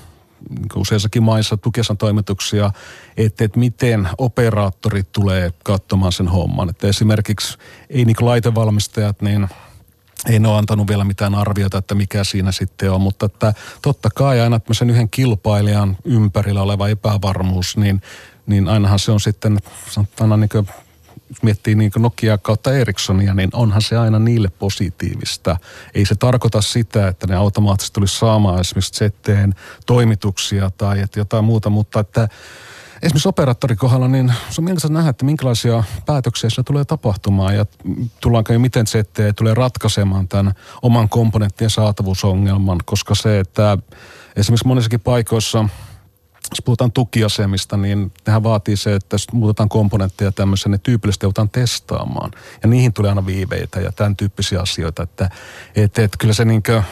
[0.75, 2.71] useissakin maissa tukesan toimituksia,
[3.17, 6.69] että, että miten operaattorit tulee katsomaan sen homman.
[6.69, 7.57] Että esimerkiksi
[7.89, 9.47] ei niin laitevalmistajat, niin
[10.29, 14.09] ei ne ole antanut vielä mitään arviota, että mikä siinä sitten on, mutta että totta
[14.15, 18.01] kai aina sen yhden kilpailijan ympärillä oleva epävarmuus, niin,
[18.45, 20.67] niin ainahan se on sitten sanotaan niin
[21.33, 25.57] jos miettii niin Nokia kautta Ericssonia, niin onhan se aina niille positiivista.
[25.93, 29.53] Ei se tarkoita sitä, että ne automaattisesti tulisi saamaan esimerkiksi ZTn
[29.85, 32.27] toimituksia tai että jotain muuta, mutta että
[33.01, 37.65] esimerkiksi operaattorin kohdalla, niin se on mielenkiintoista nähdä, että minkälaisia päätöksiä sillä tulee tapahtumaan ja
[38.21, 43.77] tullaanko ja miten ZTE tulee ratkaisemaan tämän oman komponenttien saatavuusongelman, koska se, että
[44.35, 45.69] esimerkiksi monissakin paikoissa
[46.53, 51.49] jos puhutaan tukiasemista, niin nehän vaatii se, että jos muutetaan komponentteja tämmöisen, niin tyypillisesti joudutaan
[51.49, 52.31] testaamaan.
[52.63, 55.29] Ja niihin tulee aina viiveitä ja tämän tyyppisiä asioita, että
[55.75, 56.83] et, et, kyllä se niinkö,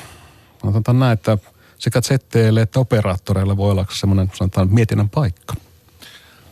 [0.62, 1.38] sanotaan näin, että
[1.80, 5.54] sekä ZTElle että operaattoreille voi olla semmoinen sanotaan mietinnän paikka.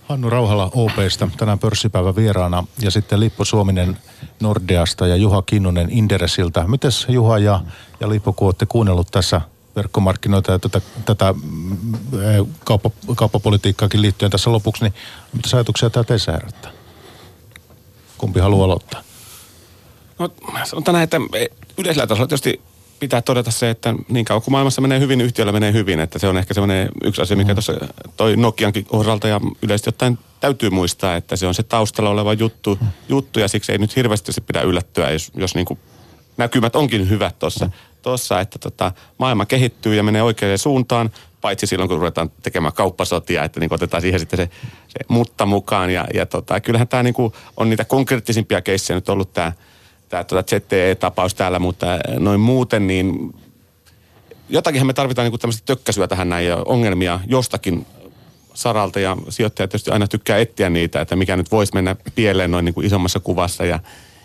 [0.08, 3.98] Hannu Rauhala OPsta, tänään pörssipäivä vieraana ja sitten Lippo Suominen
[4.40, 6.68] Nordeasta ja Juha Kinnunen Inderesiltä.
[6.68, 7.62] Mites Juha ja,
[8.00, 9.42] ja Lippo, kun olette kuunnellut tässä
[9.76, 11.98] verkkomarkkinoita ja tätä, tätä mm,
[12.66, 14.94] kauppa, kauppapolitiikkaakin liittyen tässä lopuksi, niin
[15.34, 16.72] mitä ajatuksia tämä teissä herättää?
[18.18, 19.04] Kumpi haluaa aloittaa?
[20.20, 20.30] No
[20.64, 21.18] sanotaan näin, että
[21.78, 22.62] yleisellä tasolla tietysti
[23.00, 26.00] pitää todeta se, että niin kauan kuin maailmassa menee hyvin, yhtiöllä menee hyvin.
[26.00, 27.56] Että se on ehkä semmoinen yksi asia, mikä mm.
[27.56, 27.74] tuossa
[28.18, 32.78] toi Nokiankin osalta ja yleisesti ottaen täytyy muistaa, että se on se taustalla oleva juttu,
[32.82, 32.88] mm.
[33.10, 35.80] juttu ja siksi ei nyt hirveästi se pidä yllättyä, jos, jos niin kuin
[36.38, 37.70] näkymät onkin hyvät tuossa,
[38.02, 41.10] tossa, että tota, maailma kehittyy ja menee oikeaan suuntaan,
[41.42, 44.50] paitsi silloin, kun ruvetaan tekemään kauppasotia, että niin otetaan siihen sitten se,
[44.88, 45.90] se mutta mukaan.
[45.90, 47.16] Ja, ja tota, kyllähän tämä niin
[47.58, 49.52] on niitä konkreettisimpia keissejä nyt ollut tämä
[50.10, 51.86] tämä tuota ZTE-tapaus täällä, mutta
[52.20, 53.36] noin muuten niin
[54.50, 57.86] jotakinhan me tarvitaan niin tämmöistä tökkäsyä tähän näin ja ongelmia jostakin
[58.54, 62.66] saralta ja sijoittajat tietysti aina tykkää etsiä niitä, että mikä nyt voisi mennä pieleen noin
[62.66, 63.80] niin kuin isommassa kuvassa ja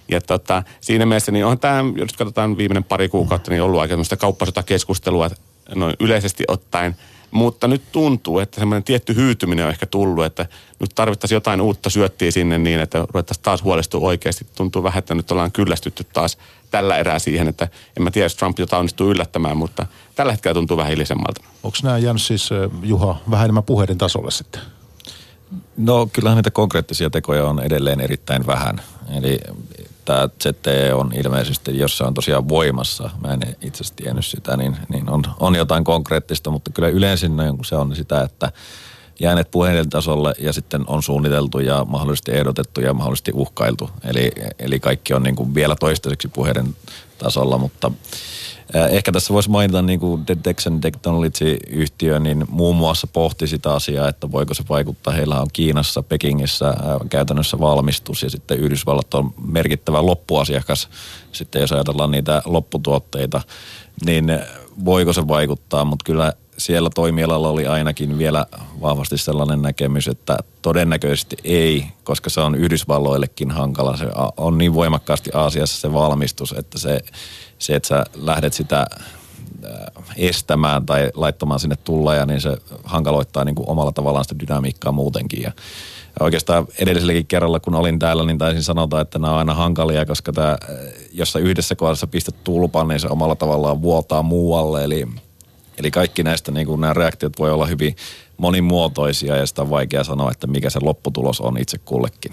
[0.08, 3.96] ja tota, siinä mielessä niin onhan tämä, jos katsotaan viimeinen pari kuukautta, niin ollut aika
[4.18, 5.30] kauppasotakeskustelua
[5.74, 6.96] noin yleisesti ottaen–
[7.34, 10.46] mutta nyt tuntuu, että semmoinen tietty hyytyminen on ehkä tullut, että
[10.80, 14.46] nyt tarvittaisiin jotain uutta syöttiä sinne niin, että ruvettaisiin taas huolestua oikeasti.
[14.54, 16.38] Tuntuu vähän, että nyt ollaan kyllästytty taas
[16.70, 20.54] tällä erää siihen, että en mä tiedä, jos Trump jotain onnistuu yllättämään, mutta tällä hetkellä
[20.54, 21.40] tuntuu vähän hiljasemmalta.
[21.62, 22.50] Onko nämä jäänyt siis,
[22.82, 24.60] Juha, vähän enemmän puheiden tasolle sitten?
[25.76, 28.80] No kyllähän niitä konkreettisia tekoja on edelleen erittäin vähän.
[29.18, 29.38] Eli
[30.04, 34.56] tämä ZTE on ilmeisesti, jos se on tosiaan voimassa, mä en itse asiassa tiennyt sitä,
[34.56, 37.26] niin, niin on, on jotain konkreettista, mutta kyllä yleensä
[37.64, 38.52] se on sitä, että
[39.20, 43.90] jääneet puheiden tasolle ja sitten on suunniteltu ja mahdollisesti ehdotettu ja mahdollisesti uhkailtu.
[44.04, 46.76] Eli, eli kaikki on niin kuin vielä toistaiseksi puheiden
[47.18, 47.92] tasolla, mutta
[48.90, 54.32] Ehkä tässä voisi mainita niin kuin Detection Technology-yhtiö, niin muun muassa pohti sitä asiaa, että
[54.32, 55.14] voiko se vaikuttaa.
[55.14, 56.74] Heillä on Kiinassa, Pekingissä
[57.10, 60.88] käytännössä valmistus ja sitten Yhdysvallat on merkittävä loppuasiakas.
[61.32, 63.40] Sitten jos ajatellaan niitä lopputuotteita,
[64.04, 64.38] niin
[64.84, 68.46] voiko se vaikuttaa, mutta kyllä siellä toimialalla oli ainakin vielä
[68.80, 73.96] vahvasti sellainen näkemys, että todennäköisesti ei, koska se on Yhdysvalloillekin hankala.
[73.96, 77.00] Se on niin voimakkaasti Aasiassa se valmistus, että se
[77.58, 79.72] se, että sä lähdet sitä äh,
[80.16, 85.42] estämään tai laittamaan sinne tulleja, niin se hankaloittaa niin kuin omalla tavallaan sitä dynamiikkaa muutenkin.
[85.42, 85.52] Ja
[86.20, 90.32] oikeastaan edelliselläkin kerralla, kun olin täällä, niin taisin sanota, että nämä on aina hankalia, koska
[90.32, 90.58] tämä, äh,
[91.12, 94.84] jos sä yhdessä kohdassa pistät tulpan, niin se omalla tavallaan vuotaa muualle.
[94.84, 95.08] Eli,
[95.78, 97.96] eli kaikki näistä niin kuin nämä reaktiot voi olla hyvin
[98.36, 102.32] monimuotoisia ja sitä on vaikea sanoa, että mikä se lopputulos on itse kullekin.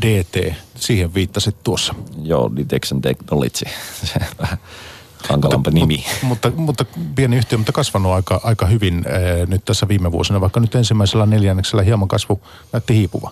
[0.00, 1.94] DT, siihen viittasit tuossa.
[2.22, 3.64] Joo, Detection Technology.
[5.28, 6.04] hankalampi nimi.
[6.22, 10.40] Mutta, mutta, mutta pieni yhtiö, mutta kasvanut aika, aika hyvin ee, nyt tässä viime vuosina,
[10.40, 12.40] vaikka nyt ensimmäisellä neljänneksellä hieman kasvu
[12.72, 13.30] näytti hiipuva.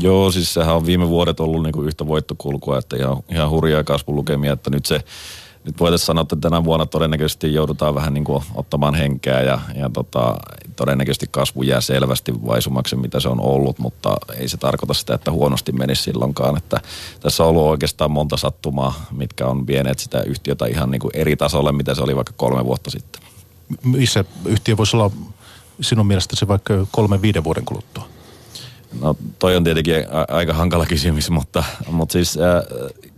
[0.00, 4.52] Joo, siis sehän on viime vuodet ollut niinku yhtä voittokulkua, että ihan, ihan hurjaa kasvulukemia,
[4.52, 5.00] että nyt se
[5.64, 9.90] nyt voitaisiin sanoa, että tänä vuonna todennäköisesti joudutaan vähän niin kuin ottamaan henkeä ja, ja
[9.90, 10.36] tota,
[10.76, 15.32] todennäköisesti kasvu jää selvästi vaisumaksi, mitä se on ollut, mutta ei se tarkoita sitä, että
[15.32, 16.56] huonosti menisi silloinkaan.
[16.56, 16.80] Että
[17.20, 21.36] tässä on ollut oikeastaan monta sattumaa, mitkä on vieneet sitä yhtiötä ihan niin kuin eri
[21.36, 23.22] tasolle, mitä se oli vaikka kolme vuotta sitten.
[23.84, 25.10] Missä yhtiö voisi olla
[25.80, 28.08] sinun mielestäsi vaikka kolme viiden vuoden kuluttua?
[29.00, 29.94] No toi on tietenkin
[30.28, 32.62] aika hankala kysymys, mutta, mutta siis äh,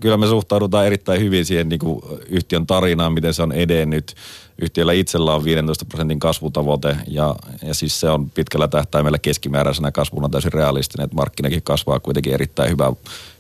[0.01, 4.15] kyllä me suhtaudutaan erittäin hyvin siihen niin kuin yhtiön tarinaan, miten se on edennyt.
[4.59, 10.29] Yhtiöllä itsellä on 15 prosentin kasvutavoite ja, ja siis se on pitkällä tähtäimellä keskimääräisenä kasvuna
[10.29, 12.93] täysin realistinen, että markkinakin kasvaa kuitenkin erittäin hyvää,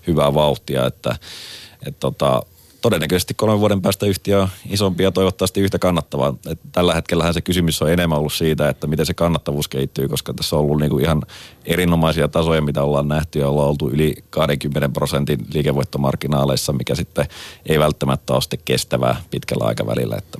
[0.06, 1.16] hyvää vauhtia, että,
[1.86, 2.42] että tota,
[2.84, 6.34] todennäköisesti kolmen vuoden päästä yhtiö on isompi ja toivottavasti yhtä kannattava.
[6.46, 10.34] Et tällä hetkellä se kysymys on enemmän ollut siitä, että miten se kannattavuus kehittyy, koska
[10.34, 11.22] tässä on ollut niinku ihan
[11.64, 17.26] erinomaisia tasoja, mitä ollaan nähty ja ollaan oltu yli 20 prosentin liikevoittomarginaaleissa, mikä sitten
[17.66, 20.16] ei välttämättä ole sitten kestävää pitkällä aikavälillä.
[20.18, 20.38] Että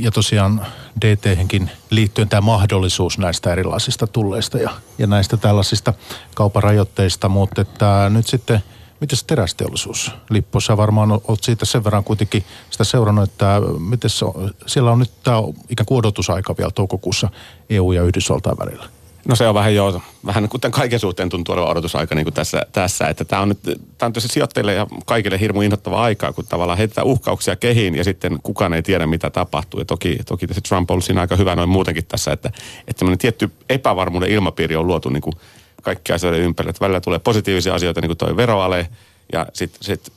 [0.00, 0.66] ja tosiaan
[1.00, 5.94] DT-henkin liittyen tämä mahdollisuus näistä erilaisista tulleista ja, ja näistä tällaisista
[6.34, 8.62] kauparajoitteista, mutta että nyt sitten–
[9.00, 10.12] Miten se terästeollisuus?
[10.58, 14.98] Sä varmaan olet siitä sen verran kuitenkin sitä seurannut, että miten se on, siellä on
[14.98, 15.36] nyt tämä
[15.68, 17.28] ikään kuin odotusaika vielä toukokuussa
[17.70, 18.88] EU ja Yhdysvaltain välillä.
[19.28, 22.66] No se on vähän jo, vähän kuten kaiken suhteen tuntuu olevan odotusaika niin kuin tässä,
[22.72, 23.58] tässä, että tämä on nyt,
[23.98, 28.04] tämä on tosi sijoittajille ja kaikille hirmu innoittava aikaa, kun tavallaan heitetään uhkauksia kehiin ja
[28.04, 29.80] sitten kukaan ei tiedä, mitä tapahtuu.
[29.80, 32.50] Ja toki, toki Trump on siinä aika hyvä noin muutenkin tässä, että,
[32.88, 35.34] että tietty epävarmuuden ilmapiiri on luotu niin kuin
[35.82, 36.70] kaikki asioiden ympärille.
[36.70, 38.88] Että välillä tulee positiivisia asioita, niin kuin toi veroale,
[39.32, 40.12] ja sitten sit,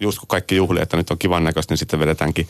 [0.00, 2.48] just kun kaikki juhli, että nyt on kivan näköistä, niin sitten vedetäänkin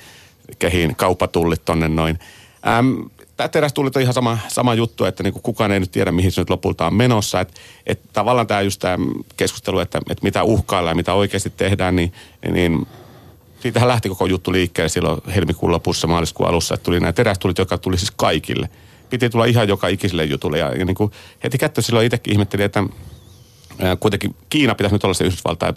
[0.58, 2.18] kehiin kaupatullit tonne noin.
[2.66, 2.94] Ähm,
[3.36, 6.40] tämä terästullit on ihan sama, sama juttu, että niin kukaan ei nyt tiedä, mihin se
[6.40, 7.40] nyt lopulta on menossa.
[7.40, 8.96] Että et tavallaan tämä just tämä
[9.36, 12.12] keskustelu, että, että mitä uhkaillaan ja mitä oikeasti tehdään, niin,
[12.50, 12.86] niin
[13.60, 17.78] siitähän lähti koko juttu liikkeelle silloin helmikuun lopussa, maaliskuun alussa, että tuli nämä terästulit, jotka
[17.78, 18.68] tuli siis kaikille.
[19.10, 21.12] Piti tulla ihan joka ikiselle jutulle ja, ja niin kuin
[21.44, 22.84] heti kättä silloin itsekin ihmettelin, että
[23.78, 25.74] ää, kuitenkin Kiina pitäisi nyt olla se Yhdysvaltain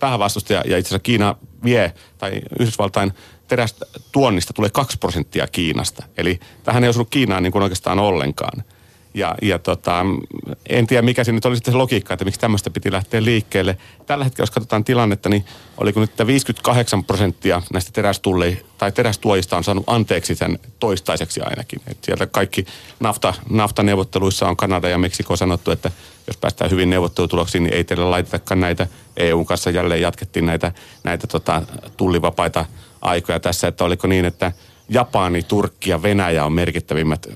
[0.00, 3.12] päävastustaja ja itse asiassa Kiina vie, tai Yhdysvaltain
[3.48, 6.02] terästä tuonnista tulee 2 prosenttia Kiinasta.
[6.16, 8.64] Eli tähän ei osunut Kiinaan niin kuin oikeastaan ollenkaan.
[9.14, 10.06] Ja, ja tota,
[10.68, 13.78] en tiedä, mikä siinä nyt oli sitten se logiikka, että miksi tämmöistä piti lähteä liikkeelle.
[14.06, 15.44] Tällä hetkellä, jos katsotaan tilannetta, niin
[15.78, 21.80] oliko nyt 58 prosenttia näistä terästulli, tai terästuojista on saanut anteeksi sen toistaiseksi ainakin.
[21.86, 22.66] Et sieltä kaikki
[23.00, 25.90] nafta, naftaneuvotteluissa on Kanada ja Meksiko sanottu, että
[26.26, 28.86] jos päästään hyvin neuvottelutuloksiin, niin ei teille laitetakaan näitä.
[29.16, 30.72] EUn kanssa jälleen jatkettiin näitä,
[31.04, 31.62] näitä tota,
[31.96, 32.64] tullivapaita
[33.00, 34.52] aikoja tässä, että oliko niin, että
[34.88, 37.28] Japani, Turkki ja Venäjä on merkittävimmät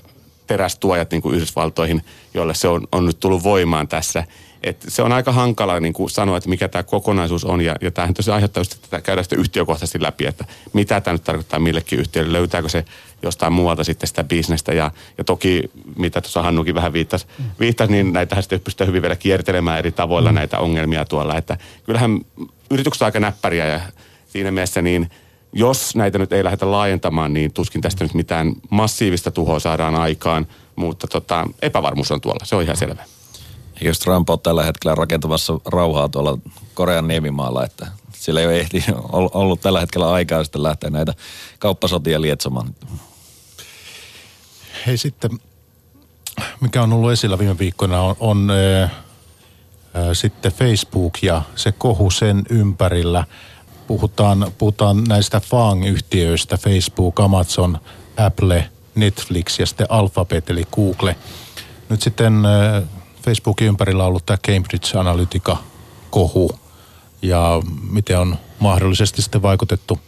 [0.49, 2.01] terästuojat niin kuin Yhdysvaltoihin,
[2.33, 4.23] joille se on, on nyt tullut voimaan tässä.
[4.63, 7.91] Et se on aika hankala niin kuin sanoa, että mikä tämä kokonaisuus on, ja, ja
[7.91, 11.99] tämähän tosiaan aiheuttaa just, että käydään sitä yhtiökohtaisesti läpi, että mitä tämä nyt tarkoittaa millekin
[11.99, 12.85] yhtiölle, löytääkö se
[13.23, 15.63] jostain muualta sitten sitä bisnestä, ja, ja toki,
[15.97, 17.25] mitä tuossa Hannukin vähän viittasi,
[17.59, 20.35] viittasi niin näitähän sitten pystytään hyvin vielä kiertelemään eri tavoilla mm.
[20.35, 22.19] näitä ongelmia tuolla, että kyllähän
[22.71, 23.79] yritykset on aika näppäriä, ja
[24.27, 25.09] siinä mielessä niin
[25.53, 30.47] jos näitä nyt ei lähdetä laajentamaan, niin tuskin tästä nyt mitään massiivista tuhoa saadaan aikaan,
[30.75, 33.05] mutta tota, epävarmuus on tuolla, se on ihan selvä.
[33.81, 36.37] Eikö Trump ole tällä hetkellä rakentamassa rauhaa tuolla
[36.73, 41.13] Korean niemimaalla, että sillä ei ole ehti, ollut tällä hetkellä aikaa sitten lähteä näitä
[41.59, 42.75] kauppasotia lietsomaan.
[44.85, 45.31] Hei sitten,
[46.61, 48.91] mikä on ollut esillä viime viikkoina on, on äh, äh,
[50.13, 53.25] sitten Facebook ja se kohu sen ympärillä–
[53.89, 57.79] puhutaan, puhutaan näistä FAANG-yhtiöistä, Facebook, Amazon,
[58.17, 61.15] Apple, Netflix ja sitten Alphabet eli Google.
[61.89, 62.33] Nyt sitten
[63.25, 66.51] Facebookin ympärillä on ollut tämä Cambridge Analytica-kohu
[67.21, 69.99] ja miten on mahdollisesti sitten vaikutettu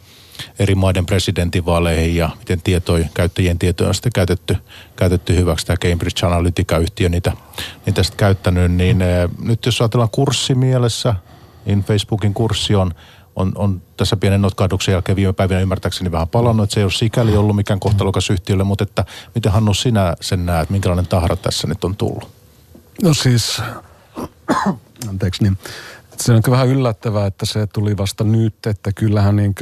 [0.58, 4.56] eri maiden presidentinvaaleihin ja miten tietoja, käyttäjien tietoja on sitten käytetty,
[4.96, 5.66] käytetty hyväksi.
[5.66, 7.32] Tämä Cambridge Analytica-yhtiö niitä,
[7.86, 8.98] niitä sitten käyttänyt, niin
[9.42, 11.14] nyt jos ajatellaan kurssimielessä,
[11.66, 12.94] niin Facebookin kurssi on
[13.36, 16.92] on, on tässä pienen notkahduksen jälkeen viime päivinä ymmärtääkseni vähän palannut, että se ei ole
[16.92, 21.68] sikäli ollut mikään kohtalokas yhtiölle, mutta että miten Hannu sinä sen näet, minkälainen tahra tässä
[21.68, 22.28] nyt on tullut?
[23.02, 23.62] No siis,
[25.08, 25.58] anteeksi niin,
[26.16, 29.54] se on vähän yllättävää, että se tuli vasta nyt, että kyllähän niin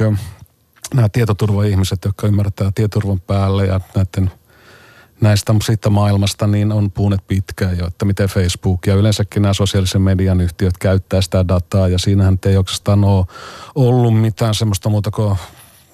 [0.93, 4.31] nämä tietoturva-ihmiset, jotka ymmärtää tietoturvan päälle ja näiden
[5.21, 10.01] näistä siitä maailmasta, niin on puunet pitkään jo, että miten Facebook ja yleensäkin nämä sosiaalisen
[10.01, 11.87] median yhtiöt käyttää sitä dataa.
[11.87, 13.25] Ja siinähän ei oikeastaan ole
[13.75, 15.35] ollut mitään semmoista muuta kuin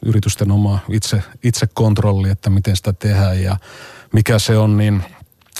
[0.05, 3.57] yritysten oma itse, itse kontrolli, että miten sitä tehdään ja
[4.13, 5.03] mikä se on, niin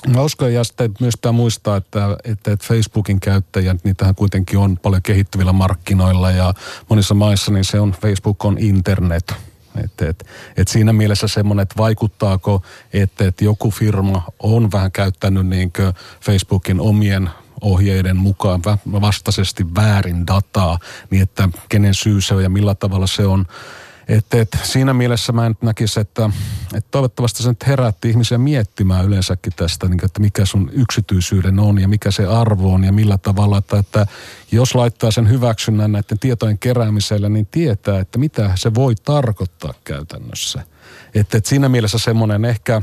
[0.08, 4.78] Mä uskon, ja sitten myös pitää muistaa, että, että, että Facebookin käyttäjät, niitähän kuitenkin on
[4.78, 6.54] paljon kehittyvillä markkinoilla ja
[6.90, 9.34] monissa maissa, niin se on, Facebook on internet–
[9.84, 12.62] et, et, et siinä mielessä semmoinen, että vaikuttaako,
[12.94, 15.74] että, että joku firma on vähän käyttänyt niin
[16.22, 17.30] Facebookin omien
[17.62, 18.62] ohjeiden mukaan
[19.02, 23.46] vastaisesti väärin dataa, niin että kenen syy se on ja millä tavalla se on
[24.08, 26.30] et, et, siinä mielessä mä nyt näkisi, että,
[26.74, 31.80] että toivottavasti se nyt herätti ihmisiä miettimään yleensäkin tästä, niin, että mikä sun yksityisyyden on
[31.80, 34.08] ja mikä se arvo on ja millä tavalla, että, että
[34.52, 40.62] jos laittaa sen hyväksynnän näiden tietojen keräämiselle, niin tietää, että mitä se voi tarkoittaa käytännössä.
[41.16, 42.82] Että, että siinä mielessä semmoinen ehkä,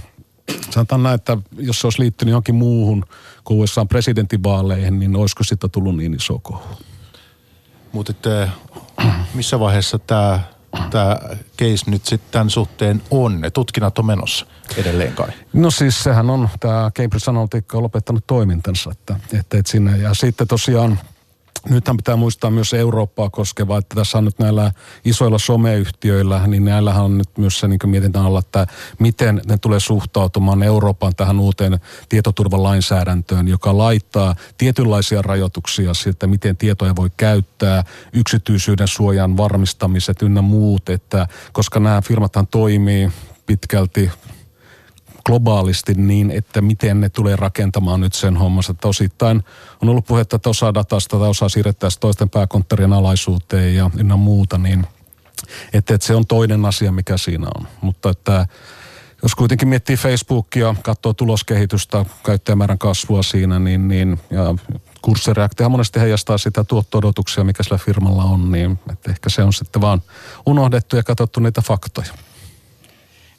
[0.70, 3.04] sanotaan näin, että jos se olisi liittynyt johonkin muuhun
[3.44, 6.62] kuin USA presidentinvaaleihin, niin olisiko sitä tullut niin iso kohu.
[7.92, 8.12] Mutta
[9.34, 10.40] missä vaiheessa tämä
[10.90, 11.18] tämä
[11.58, 13.40] case nyt sitten tämän suhteen on?
[13.40, 15.28] Ne tutkinnat on menossa edelleen kai.
[15.52, 20.14] No siis sehän on, tämä Cambridge Analytica on lopettanut toimintansa, että, että, että sinne, ja
[20.14, 20.98] sitten tosiaan
[21.68, 24.72] Nythän pitää muistaa myös Eurooppaa koskeva, että tässä on nyt näillä
[25.05, 28.66] isoilla someyhtiöillä, niin näillähän on nyt myös se niin mietintään alla, että
[28.98, 36.96] miten ne tulee suhtautumaan Euroopan tähän uuteen tietoturvalainsäädäntöön, joka laittaa tietynlaisia rajoituksia siitä, miten tietoja
[36.96, 43.11] voi käyttää, yksityisyyden suojan varmistamiset ynnä muut, että koska nämä firmathan toimii
[43.46, 44.11] pitkälti
[45.26, 48.72] globaalisti niin, että miten ne tulee rakentamaan nyt sen hommansa.
[48.72, 49.44] Että osittain
[49.82, 54.58] on ollut puhetta, että osa datasta tai osa siirrettäisiin toisten pääkonttorien alaisuuteen ja ynnä muuta,
[54.58, 54.87] niin
[55.72, 57.68] että, että se on toinen asia, mikä siinä on.
[57.80, 58.46] Mutta että
[59.22, 64.54] jos kuitenkin miettii Facebookia, katsoo tuloskehitystä, käyttäjämäärän kasvua siinä, niin, niin ja
[65.02, 69.82] kurssireaktiohan monesti heijastaa sitä tuotto-odotuksia, mikä sillä firmalla on, niin että ehkä se on sitten
[69.82, 70.02] vaan
[70.46, 72.12] unohdettu ja katsottu niitä faktoja.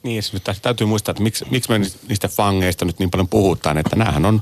[0.06, 3.96] Niin, tässä täytyy muistaa, että miksi, miksi me niistä fangeista nyt niin paljon puhutaan, että
[3.96, 4.42] näähän on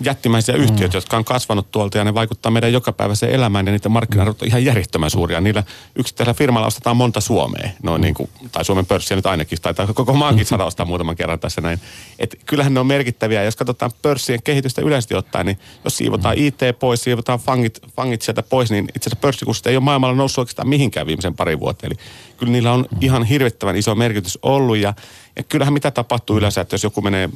[0.00, 0.62] jättimäisiä mm.
[0.62, 4.48] yhtiöitä, jotka on kasvanut tuolta ja ne vaikuttaa meidän jokapäiväiseen elämään ja niiden markkinarvot on
[4.48, 5.40] ihan järjettömän suuria.
[5.40, 5.64] Niillä
[5.96, 10.12] yksittäisellä firmalla ostetaan monta Suomea, noin niin kuin, tai Suomen pörssiä nyt ainakin, tai koko
[10.12, 11.80] maankin saada ostaa muutaman kerran tässä näin.
[12.18, 16.44] Et kyllähän ne on merkittäviä, jos katsotaan pörssien kehitystä yleisesti ottaen, niin jos siivotaan mm.
[16.44, 20.38] IT pois, siivotaan fangit, fangit sieltä pois, niin itse asiassa pörssikurssit ei ole maailmalla noussut
[20.38, 21.86] oikeastaan mihinkään viimeisen pari vuotta.
[21.86, 21.94] Eli
[22.36, 24.94] kyllä niillä on ihan hirvittävän iso merkitys ollut ja,
[25.36, 27.30] ja kyllähän mitä tapahtuu yleensä, että jos joku menee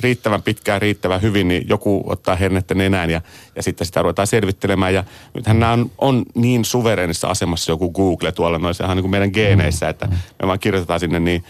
[0.00, 3.20] riittävän pitkään, riittävän hyvin, niin joku ottaa hernettä nenään ja,
[3.56, 4.94] ja sitten sitä ruvetaan selvittelemään.
[4.94, 9.02] Ja nythän nämä on, on niin suverenissa asemassa joku Google tuolla, noin sehän on niin
[9.02, 10.08] kuin meidän geeneissä, että
[10.42, 11.44] me vaan kirjoitetaan sinne niin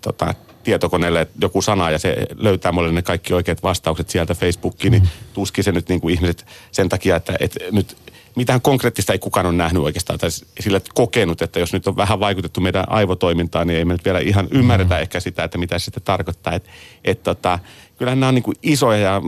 [0.00, 5.08] tota, tietokoneelle joku sana ja se löytää mulle ne kaikki oikeat vastaukset sieltä Facebookiin, niin
[5.34, 7.96] tuskin se nyt niin kuin ihmiset sen takia, että, että nyt
[8.36, 12.20] mitään konkreettista ei kukaan ole nähnyt oikeastaan tai sillä kokenut, että jos nyt on vähän
[12.20, 15.00] vaikutettu meidän aivotoimintaan, niin ei me nyt vielä ihan ymmärretä mm.
[15.00, 16.54] ehkä sitä, että mitä se sitten tarkoittaa.
[16.54, 16.70] Että
[17.04, 17.58] et tota,
[17.98, 19.22] kyllähän nämä on niin kuin isoja ja,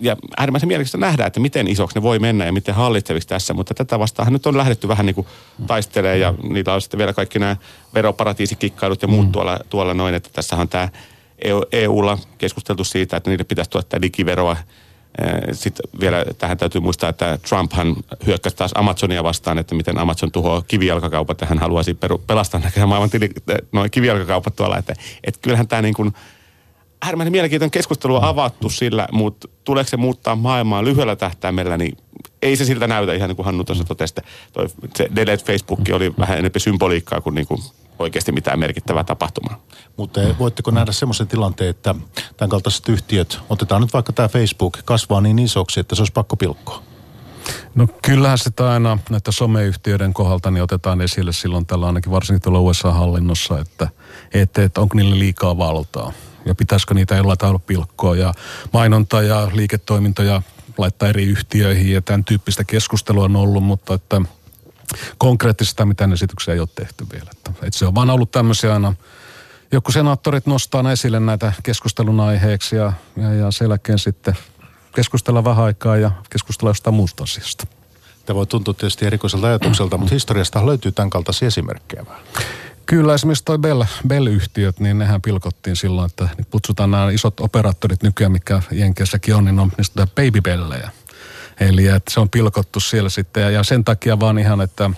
[0.00, 3.74] ja äärimmäisen mielenkiintoista nähdä, että miten isoksi ne voi mennä ja miten hallitseviksi tässä, mutta
[3.74, 5.26] tätä vastaan nyt on lähdetty vähän niin kuin
[5.66, 7.56] taistelemaan ja niillä on sitten vielä kaikki nämä
[7.94, 9.32] veroparatiisikikkailut ja muut mm.
[9.32, 10.88] tuolla, tuolla noin, että tässä on tämä
[11.44, 14.56] EU, EUlla keskusteltu siitä, että niille pitäisi tuottaa digiveroa
[15.52, 20.62] sitten vielä tähän täytyy muistaa, että Trumphan hyökkäsi taas Amazonia vastaan, että miten Amazon tuhoaa
[20.62, 23.30] kivijalkakaupat ja hän haluaisi peru, pelastaa näköjään maailman tili,
[23.72, 24.78] noin kivijalkakaupat tuolla.
[24.78, 26.12] Että, että kyllähän tämä niin kuin,
[27.02, 31.96] äärimmäisen mielenkiintoinen keskustelu on avattu sillä, mutta tuleeko se muuttaa maailmaa lyhyellä tähtäimellä, niin
[32.42, 34.14] ei se siltä näytä ihan niin kuin Hannu tuossa totesi.
[34.52, 37.60] Toi, se Delete Facebook oli vähän enemmän symboliikkaa kuin, niin kuin
[37.98, 39.60] oikeasti mitään merkittävää tapahtumaa.
[39.96, 41.94] Mutta voitteko nähdä semmoisen tilanteen, että
[42.36, 46.36] tämän kaltaiset yhtiöt, otetaan nyt vaikka tämä Facebook, kasvaa niin isoksi, että se olisi pakko
[46.36, 46.82] pilkkoa?
[47.74, 52.60] No kyllähän sitä aina näitä someyhtiöiden kohdalta niin otetaan esille silloin tällä ainakin varsinkin tuolla
[52.60, 53.88] USA-hallinnossa, että,
[54.34, 56.12] että, että onko niille liikaa valtaa
[56.44, 58.34] ja pitäisikö niitä jollain tavalla pilkkoa ja
[58.72, 60.42] mainonta ja liiketoimintoja
[60.78, 64.20] laittaa eri yhtiöihin ja tämän tyyppistä keskustelua on ollut, mutta että
[65.18, 67.30] konkreettista mitään esityksiä ei ole tehty vielä.
[67.32, 68.94] Että, että se on vaan ollut tämmöisiä aina,
[69.72, 74.34] joku senaattorit nostaa esille näitä keskustelun aiheeksi ja, ja, ja sen jälkeen sitten
[74.94, 77.66] keskustella vähän aikaa ja keskustella jostain muusta asiasta.
[78.26, 82.22] Tämä voi tuntua tietysti erikoiselta ajatukselta, mutta historiasta löytyy tämän kaltaisia esimerkkejä vähän.
[82.86, 88.32] Kyllä esimerkiksi toi Bell, Bell-yhtiöt, niin nehän pilkottiin silloin, että kutsutaan nämä isot operaattorit nykyään,
[88.32, 90.90] mikä Jenkeissäkin on, niin on niistä babybellejä.
[91.60, 94.90] Eli että se on pilkottu siellä sitten ja, sen takia vaan ihan, että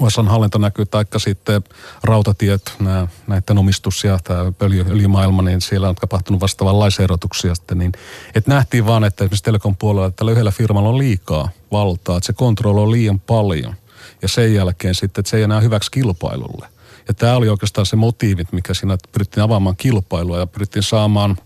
[0.00, 1.62] OSAn hallinto näkyy, taikka sitten
[2.04, 7.78] rautatiet, nämä, näiden omistus ja tämä öljy, öljymaailma, niin siellä on tapahtunut vastaavanlaisia erotuksia sitten,
[7.78, 7.92] niin
[8.34, 12.26] että nähtiin vaan, että esimerkiksi Telekom puolella, että tällä yhdellä firmalla on liikaa valtaa, että
[12.26, 13.74] se kontrolloi on liian paljon
[14.22, 16.68] ja sen jälkeen sitten, että se ei enää hyväksi kilpailulle.
[17.08, 21.36] Ja tämä oli oikeastaan se motiivit, mikä siinä pyrittiin avaamaan kilpailua ja pyrittiin saamaan,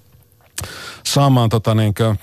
[1.05, 2.19] saamaan tota niin kuin,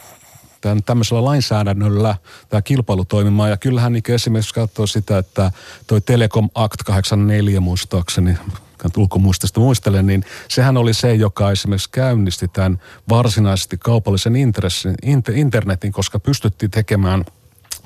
[0.62, 2.16] tämän tämmöisellä lainsäädännöllä
[2.50, 3.50] tämä kilpailu toimimaan.
[3.50, 5.52] Ja kyllähän niin esimerkiksi katsoo sitä, että
[5.88, 8.38] toi Telekom Act 84 muistaakseni,
[8.98, 14.34] ulkomuistista muistelen, niin sehän oli se, joka esimerkiksi käynnisti tämän varsinaisesti kaupallisen
[15.34, 17.26] internetin, koska pystyttiin tekemään–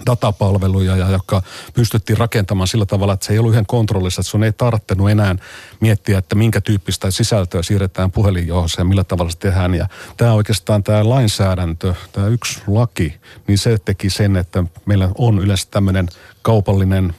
[0.05, 1.41] datapalveluja, ja joka
[1.73, 5.35] pystyttiin rakentamaan sillä tavalla, että se ei ollut yhden kontrollissa, että sun ei tarvinnut enää
[5.79, 9.75] miettiä, että minkä tyyppistä sisältöä siirretään puhelinjohdossa ja millä tavalla se tehdään.
[9.75, 15.39] Ja tämä oikeastaan tämä lainsäädäntö, tämä yksi laki, niin se teki sen, että meillä on
[15.39, 16.09] yleensä tämmöinen
[16.41, 17.15] kaupallinen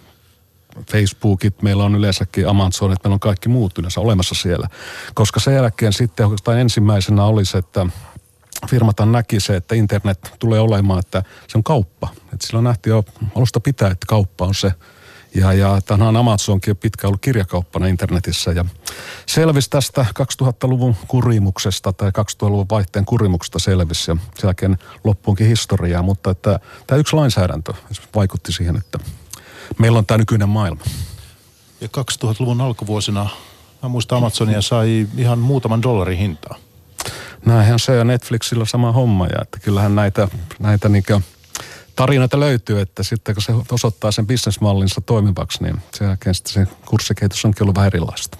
[0.90, 4.68] Facebookit, meillä on yleensäkin Amazonit, meillä on kaikki muut yleensä olemassa siellä.
[5.14, 7.86] Koska sen jälkeen sitten oikeastaan ensimmäisenä olisi, että
[8.70, 12.08] firmat näki se, että internet tulee olemaan, että se on kauppa.
[12.32, 13.04] Että silloin nähtiin jo
[13.36, 14.72] alusta pitää, että kauppa on se.
[15.34, 18.64] Ja, ja tämähän Amazonkin on pitkä ollut kirjakauppana internetissä ja
[19.26, 20.06] selvisi tästä
[20.42, 26.98] 2000-luvun kurimuksesta tai 2000-luvun vaihteen kurimuksesta selvisi ja sen jälkeen loppuunkin historiaa, mutta että tämä
[26.98, 27.72] yksi lainsäädäntö
[28.14, 28.98] vaikutti siihen, että
[29.78, 30.82] meillä on tämä nykyinen maailma.
[31.80, 33.28] Ja 2000-luvun alkuvuosina,
[33.82, 36.56] mä muistan Amazonia sai ihan muutaman dollarin hintaa.
[37.46, 40.28] Näinhän se ja Netflixillä sama homma ja että kyllähän näitä,
[40.58, 41.20] näitä niinkö
[41.96, 46.76] tarinoita löytyy, että sitten kun se osoittaa sen bisnesmallinsa toimivaksi, niin sen jälkeen sitten se
[46.86, 48.38] kurssikehitys onkin ollut vähän erilaista.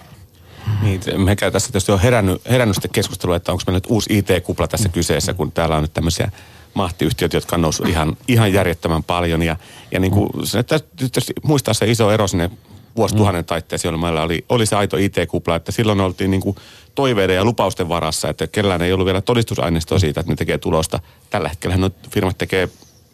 [0.81, 4.67] Niin, mekä tässä tietysti on herännyt, herännyt sitten keskustelua, että onko meillä nyt uusi IT-kupla
[4.67, 6.31] tässä kyseessä, kun täällä on nyt tämmöisiä
[6.73, 9.41] mahtiyhtiöt, jotka on noussut ihan, ihan järjettömän paljon.
[9.41, 9.55] Ja,
[9.91, 10.63] ja niin kuin, se
[10.97, 12.51] tietysti muistaa se iso ero sinne
[12.95, 16.55] vuosituhannen taitteeseen, jolloin meillä oli, oli se aito IT-kupla, että silloin oltiin niin kuin
[16.95, 20.99] toiveiden ja lupausten varassa, että kellään ei ollut vielä todistusaineistoa siitä, että ne tekee tulosta.
[21.29, 22.69] Tällä hetkellä no, firmat tekee,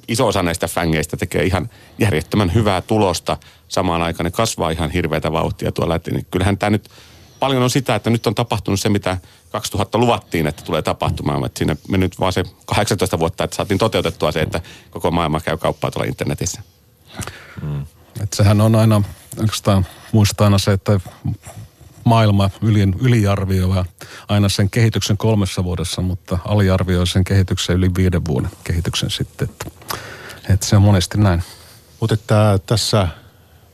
[0.08, 1.70] iso osa näistä fängeistä tekee ihan
[2.00, 3.38] järjettömän hyvää tulosta.
[3.68, 5.96] Samaan aikaan ne kasvaa ihan hirveätä vauhtia tuolla.
[5.96, 6.90] Että, niin kyllähän tämä nyt
[7.40, 9.18] paljon on sitä, että nyt on tapahtunut se, mitä
[9.52, 11.46] 2000 luvattiin, että tulee tapahtumaan.
[11.46, 15.42] Että siinä meni nyt vaan se 18 vuotta, että saatiin toteutettua se, että koko maailma
[15.42, 16.62] käy kauppaa tuolla internetissä.
[17.62, 17.86] Mm.
[18.24, 19.02] Et sehän on aina,
[19.40, 21.00] oikeastaan muistaa aina se, että
[22.04, 23.84] maailma yli, yliarvioi
[24.28, 29.50] aina sen kehityksen kolmessa vuodessa, mutta aliarvioi sen kehityksen yli viiden vuoden kehityksen sitten.
[29.50, 29.66] Että,
[30.50, 31.44] että se on monesti näin.
[32.00, 33.08] Mutta että tässä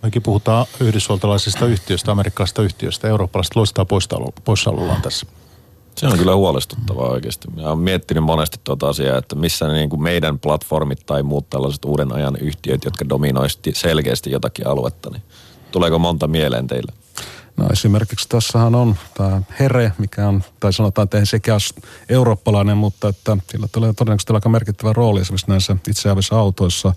[0.03, 3.86] mekin puhutaan yhdysvaltalaisista yhtiöistä, amerikkalaisista yhtiöistä, eurooppalaiset loistaa
[4.45, 5.25] poissaolollaan tässä.
[5.95, 7.47] Se on kyllä huolestuttavaa oikeasti.
[7.55, 11.86] Mä oon miettinyt monesti tuota asiaa, että missä niin kuin meidän platformit tai muut tällaiset
[11.86, 15.23] uuden ajan yhtiöt, jotka dominoivat selkeästi jotakin aluetta, niin
[15.71, 16.93] tuleeko monta mieleen teille?
[17.58, 21.60] No esimerkiksi tässähän on tämä Here, mikä on, tai sanotaan, että ei sekään
[22.10, 26.93] eurooppalainen, mutta että sillä tulee todennäköisesti aika merkittävä rooli esimerkiksi näissä itseävissä autoissa.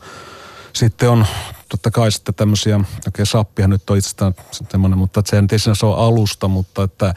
[0.72, 1.26] Sitten on
[1.68, 4.34] totta kai sitten tämmöisiä, okei okay, sappihan nyt on itsestään
[4.70, 7.14] semmoinen, mutta se ei se ole alusta, mutta että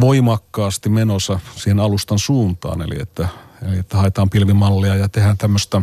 [0.00, 3.28] voimakkaasti menossa siihen alustan suuntaan, eli että,
[3.68, 5.82] eli että haetaan pilvimallia ja tehdään tämmöistä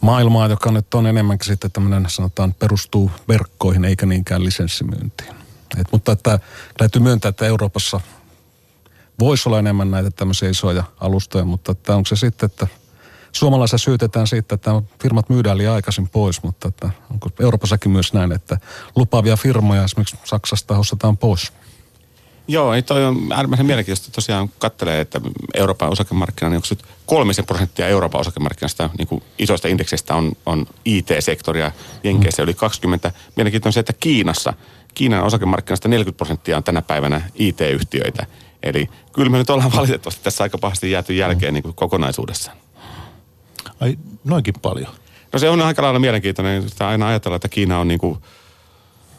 [0.00, 5.35] maailmaa, joka nyt on enemmänkin sitten tämmöinen, sanotaan, perustuu verkkoihin eikä niinkään lisenssimyyntiin.
[5.80, 6.38] Et, mutta että
[6.78, 8.00] täytyy myöntää, että Euroopassa
[9.18, 12.66] voisi olla enemmän näitä tämmöisiä isoja alustoja, mutta että onko se sitten, että
[13.32, 18.32] suomalaisia syytetään siitä, että firmat myydään liian aikaisin pois, mutta että onko Euroopassakin myös näin,
[18.32, 18.58] että
[18.96, 21.52] lupaavia firmoja esimerkiksi Saksasta ostetaan pois?
[22.48, 24.12] Joo, ei toi on äärimmäisen mielenkiintoista.
[24.12, 25.20] Tosiaan kattelee, että
[25.54, 31.72] Euroopan osakemarkkina, niin onko kolmisen prosenttia Euroopan osakemarkkinasta niin kuin isoista indekseistä on, on IT-sektoria,
[32.04, 33.12] Jenkeissä yli 20.
[33.36, 34.52] Mielenkiintoista on se, että Kiinassa,
[34.96, 38.26] Kiinan osakemarkkinasta 40 prosenttia on tänä päivänä IT-yhtiöitä.
[38.62, 42.56] Eli kyllä me nyt ollaan valitettavasti tässä aika pahasti jääty jälkeen niin kuin kokonaisuudessaan.
[43.80, 44.92] Ai noinkin paljon?
[45.32, 46.68] No se on aika lailla mielenkiintoinen.
[46.68, 48.18] Sitä aina ajatellaan, että Kiina on niin kuin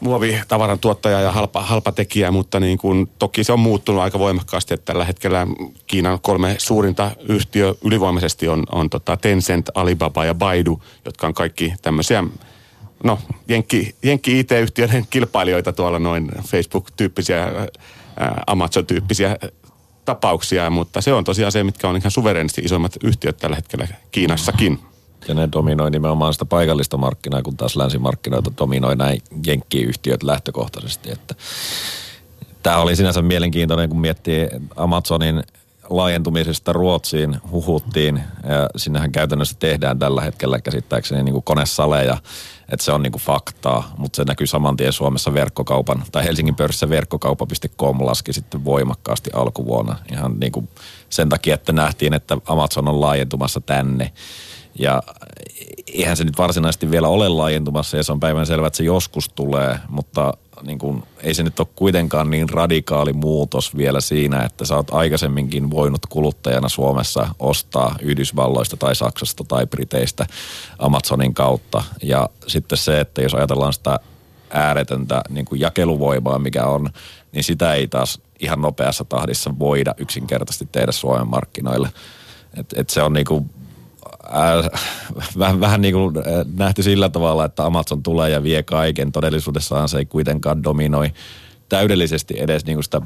[0.00, 4.74] muovitavaran tuottaja ja halpa, halpa tekijä, mutta niin kuin, toki se on muuttunut aika voimakkaasti,
[4.74, 5.46] että tällä hetkellä
[5.86, 11.74] Kiinan kolme suurinta yhtiö ylivoimaisesti on, on tota Tencent, Alibaba ja Baidu, jotka on kaikki
[11.82, 12.24] tämmöisiä
[13.04, 13.18] no,
[13.48, 17.48] Jenkki, Jenkki IT-yhtiöiden kilpailijoita tuolla noin Facebook-tyyppisiä,
[18.46, 19.36] Amazon-tyyppisiä
[20.04, 24.78] tapauksia, mutta se on tosiaan se, mitkä on ihan suverenisti isoimmat yhtiöt tällä hetkellä Kiinassakin.
[25.28, 31.10] Ja ne dominoi nimenomaan sitä paikallista markkinaa, kun taas länsimarkkinoita dominoi näin jenkkiyhtiöt lähtökohtaisesti.
[31.10, 31.34] Että
[32.62, 35.42] tämä oli sinänsä mielenkiintoinen, kun miettii Amazonin
[35.90, 38.22] laajentumisesta Ruotsiin huhuttiin.
[38.44, 42.16] Ja sinnehän käytännössä tehdään tällä hetkellä käsittääkseni niin kuin konesaleja,
[42.68, 46.54] että se on niin kuin faktaa, mutta se näkyy saman tien Suomessa verkkokaupan, tai Helsingin
[46.54, 50.68] pörssissä verkkokauppa.com laski sitten voimakkaasti alkuvuonna ihan niin kuin
[51.10, 54.12] sen takia, että nähtiin, että Amazon on laajentumassa tänne.
[54.78, 55.02] Ja
[55.86, 59.28] eihän se nyt varsinaisesti vielä ole laajentumassa ja se on päivän selvä, että se joskus
[59.28, 64.64] tulee, mutta niin kuin, ei se nyt ole kuitenkaan niin radikaali muutos vielä siinä, että
[64.64, 70.26] sä oot aikaisemminkin voinut kuluttajana Suomessa ostaa Yhdysvalloista tai Saksasta tai Briteistä
[70.78, 71.82] Amazonin kautta.
[72.02, 74.00] Ja sitten se, että jos ajatellaan sitä
[74.50, 76.90] ääretöntä niin kuin jakeluvoimaa, mikä on,
[77.32, 81.88] niin sitä ei taas ihan nopeassa tahdissa voida yksinkertaisesti tehdä Suomen markkinoille.
[82.56, 83.50] Et, et se on niin kuin
[84.34, 84.82] äh,
[85.38, 86.24] vähän, vähän niin kuin äh,
[86.56, 89.12] nähty sillä tavalla, että Amazon tulee ja vie kaiken.
[89.12, 91.12] Todellisuudessaan se ei kuitenkaan dominoi
[91.68, 93.00] täydellisesti edes niin kuin sitä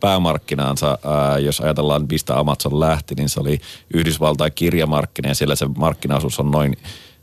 [0.00, 3.60] päämarkkinaansa, ää, äh, jos ajatellaan, mistä Amazon lähti, niin se oli
[3.94, 6.76] Yhdysvaltain kirjamarkkina ja siellä se markkinaosuus on noin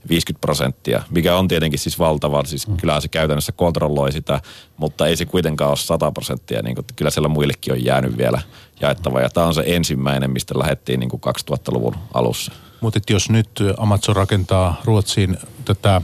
[0.10, 2.44] 50 prosenttia, mikä on tietenkin siis valtava.
[2.46, 2.78] Siis mm.
[2.78, 4.42] kyllä se käytännössä kontrolloi sitä,
[4.78, 6.62] mutta ei se kuitenkaan ole 100 prosenttia.
[6.62, 8.42] Niin kuin, kyllä siellä muillekin on jäänyt vielä
[8.82, 9.22] jaettava.
[9.22, 11.22] Ja tämä on se ensimmäinen, mistä lähdettiin niin kuin
[11.52, 12.52] 2000-luvun alussa.
[12.86, 16.02] Mutta jos nyt Amazon rakentaa Ruotsiin tätä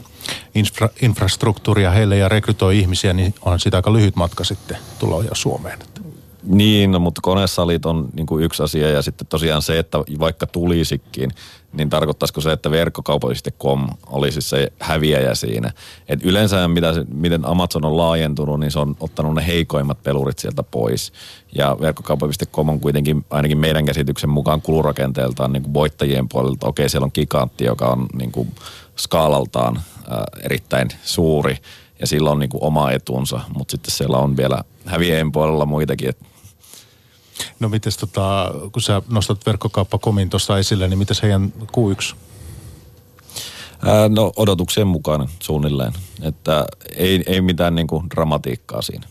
[0.55, 5.35] infra, infrastruktuuria heille ja rekrytoi ihmisiä, niin on sitä aika lyhyt matka sitten tulla jo
[5.35, 5.79] Suomeen.
[6.43, 10.47] Niin, no, mutta konesalit on niin kuin yksi asia ja sitten tosiaan se, että vaikka
[10.47, 11.31] tulisikin,
[11.73, 15.71] niin tarkoittaisiko se, että verkkokaupallisesti.com olisi se häviäjä siinä.
[16.07, 20.63] Et yleensä mitä, miten Amazon on laajentunut, niin se on ottanut ne heikoimmat pelurit sieltä
[20.63, 21.13] pois.
[21.57, 26.67] Ja verkkokaupallisesti.com on kuitenkin ainakin meidän käsityksen mukaan kulurakenteeltaan niin kuin voittajien puolelta.
[26.67, 28.51] Okei, siellä on gigantti, joka on niin kuin
[28.97, 31.57] skaalaltaan äh, erittäin suuri
[31.99, 36.09] ja sillä on niin kuin oma etunsa, mutta sitten siellä on vielä häviäjien puolella muitakin.
[36.09, 36.30] Et
[37.59, 42.15] No mites tota, kun sä nostat verkkokauppakomin tuossa esille, niin mites heidän Q1?
[43.85, 46.65] Ää, no odotuksien mukaan suunnilleen, että
[46.95, 49.07] ei, ei mitään niinku dramatiikkaa siinä.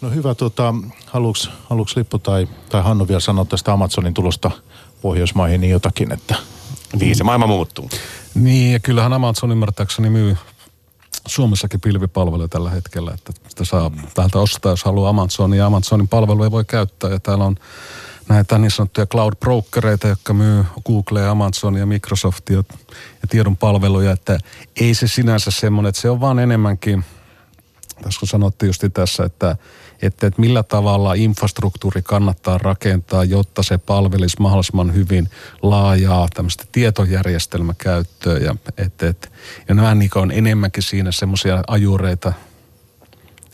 [0.00, 0.74] No hyvä, tota,
[1.06, 4.50] haluuks, haluuks Lippu tai, tai Hannu vielä sanoa tästä Amazonin tulosta
[5.02, 6.34] Pohjoismaihin niin jotakin, että
[7.00, 7.90] Niin, se maailma muuttuu.
[8.34, 10.36] Niin, ja kyllähän Amazon ymmärtääkseni myy
[11.26, 16.50] Suomessakin pilvipalveluja tällä hetkellä, että sitä saa täältä ostaa, jos haluaa Amazonin, ja Amazonin palveluja
[16.50, 17.56] voi käyttää, ja täällä on
[18.28, 22.62] näitä niin sanottuja cloud brokereita, jotka myy Google, Amazon ja Microsoft ja
[23.28, 24.38] tiedon palveluja, että
[24.80, 27.04] ei se sinänsä semmoinen, että se on vaan enemmänkin,
[28.02, 29.56] tässä kun sanottiin just tässä, että,
[30.02, 35.30] että, että millä tavalla infrastruktuuri kannattaa rakentaa, jotta se palvelisi mahdollisimman hyvin
[35.62, 38.38] laajaa tämmöistä tietojärjestelmäkäyttöä.
[38.38, 39.28] Ja, että, että,
[39.68, 42.32] ja nämä niin on enemmänkin siinä semmoisia ajureita,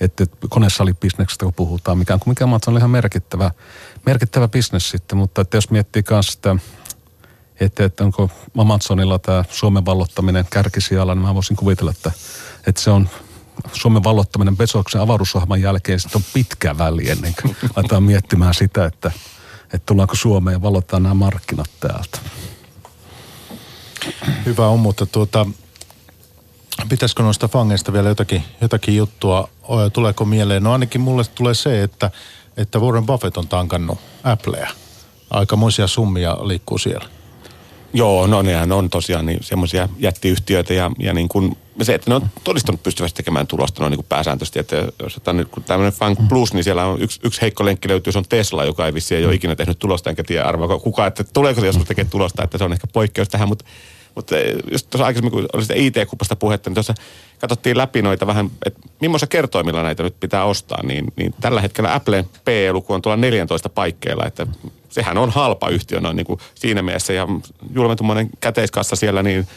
[0.01, 3.51] että, että konesalibisneksestä kun puhutaan, mikä on mikä on ihan merkittävä,
[4.07, 6.57] merkittävä bisnes sitten, mutta että jos miettii myös sitä,
[7.61, 12.13] että, että onko Amazonilla tämä Suomen vallottaminen kärkisijalla, niin mä voisin kuvitella, että,
[12.67, 13.09] että se on
[13.73, 19.11] Suomen vallottaminen Bezoksen avaruusohjelman jälkeen sitten on pitkä väli ennen kuin aletaan miettimään sitä, että,
[19.65, 22.19] että tullaanko Suomeen ja vallottaa nämä markkinat täältä.
[24.47, 25.47] hyvä on, mutta tuota,
[26.89, 29.49] pitäisikö noista fangeista vielä jotakin, jotakin juttua?
[29.93, 30.63] Tuleeko mieleen?
[30.63, 32.11] No ainakin mulle tulee se, että,
[32.57, 34.71] että Warren Buffett on tankannut Appleä.
[35.31, 37.09] Aikamoisia summia liikkuu siellä.
[37.93, 42.15] Joo, no nehän on tosiaan niin semmoisia jättiyhtiöitä ja, ja niin kuin se, että ne
[42.15, 44.59] on todistanut pystyvästi tekemään tulosta noin niin pääsääntöisesti.
[44.59, 48.13] Että jos otetaan nyt tämmöinen Fang Plus, niin siellä on yksi, yksi heikko lenkki löytyy,
[48.13, 51.25] se on Tesla, joka ei vissiin ole ikinä tehnyt tulosta, enkä tiedä arvoa kukaan, että
[51.25, 53.65] tuleeko se joskus tekemään tulosta, että se on ehkä poikkeus tähän, mutta
[54.17, 54.35] mutta
[54.73, 56.95] just tuossa aikaisemmin, kun oli sitä IT-kupasta puhetta, niin tuossa
[57.39, 61.95] katsottiin läpi noita vähän, että millaisia kertoimilla näitä nyt pitää ostaa, niin, niin tällä hetkellä
[61.95, 64.47] Applen PE-luku on tuolla 14 paikkeilla, että
[64.89, 67.29] sehän on halpa yhtiö noin niin kuin siinä mielessä ja
[67.75, 69.49] julmentumainen käteiskassa siellä, niin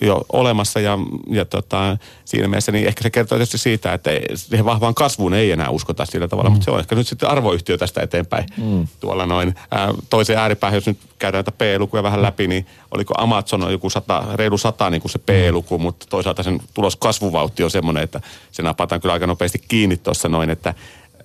[0.00, 0.98] jo olemassa ja,
[1.30, 5.50] ja tota, siinä mielessä niin ehkä se kertoo tietysti siitä, että siihen vahvaan kasvuun ei
[5.50, 6.54] enää uskota sillä tavalla, mm.
[6.54, 8.88] mutta se on ehkä nyt sitten arvoyhtiö tästä eteenpäin mm.
[9.00, 9.54] tuolla noin.
[9.70, 13.90] Ää, toiseen ääripäähän, jos nyt käydään näitä P-lukuja vähän läpi, niin oliko Amazon on joku
[13.90, 15.82] sata, reilu sata niin kuin se P-luku, mm.
[15.82, 18.20] mutta toisaalta sen tulos kasvuvauhti on semmoinen, että
[18.50, 20.74] se napataan kyllä aika nopeasti kiinni tuossa noin, että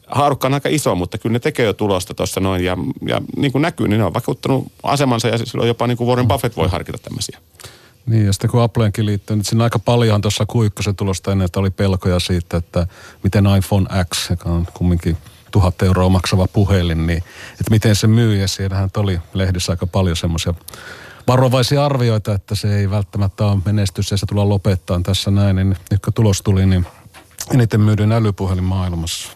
[0.07, 3.51] haarukka on aika iso, mutta kyllä ne tekee jo tulosta tuossa noin ja, ja niin
[3.51, 6.67] kuin näkyy, niin ne on vakuuttanut asemansa ja silloin jopa niin kuin Warren Buffett voi
[6.67, 7.39] harkita tämmöisiä.
[8.05, 11.59] Niin, ja sitten kun Appleenkin liittyy, niin siinä aika paljon tuossa kuikkosen tulosta ennen, että
[11.59, 12.87] oli pelkoja siitä, että
[13.23, 15.17] miten iPhone X, joka on kumminkin
[15.51, 18.35] tuhat euroa maksava puhelin, niin että miten se myy.
[18.35, 20.53] Ja siellähän oli lehdissä aika paljon semmoisia
[21.27, 25.55] varovaisia arvioita, että se ei välttämättä ole menestys ja se tullaan lopettaa tässä näin.
[25.55, 26.85] Niin nyt kun tulos tuli, niin
[27.53, 29.31] eniten myydyin älypuhelin maailmassa.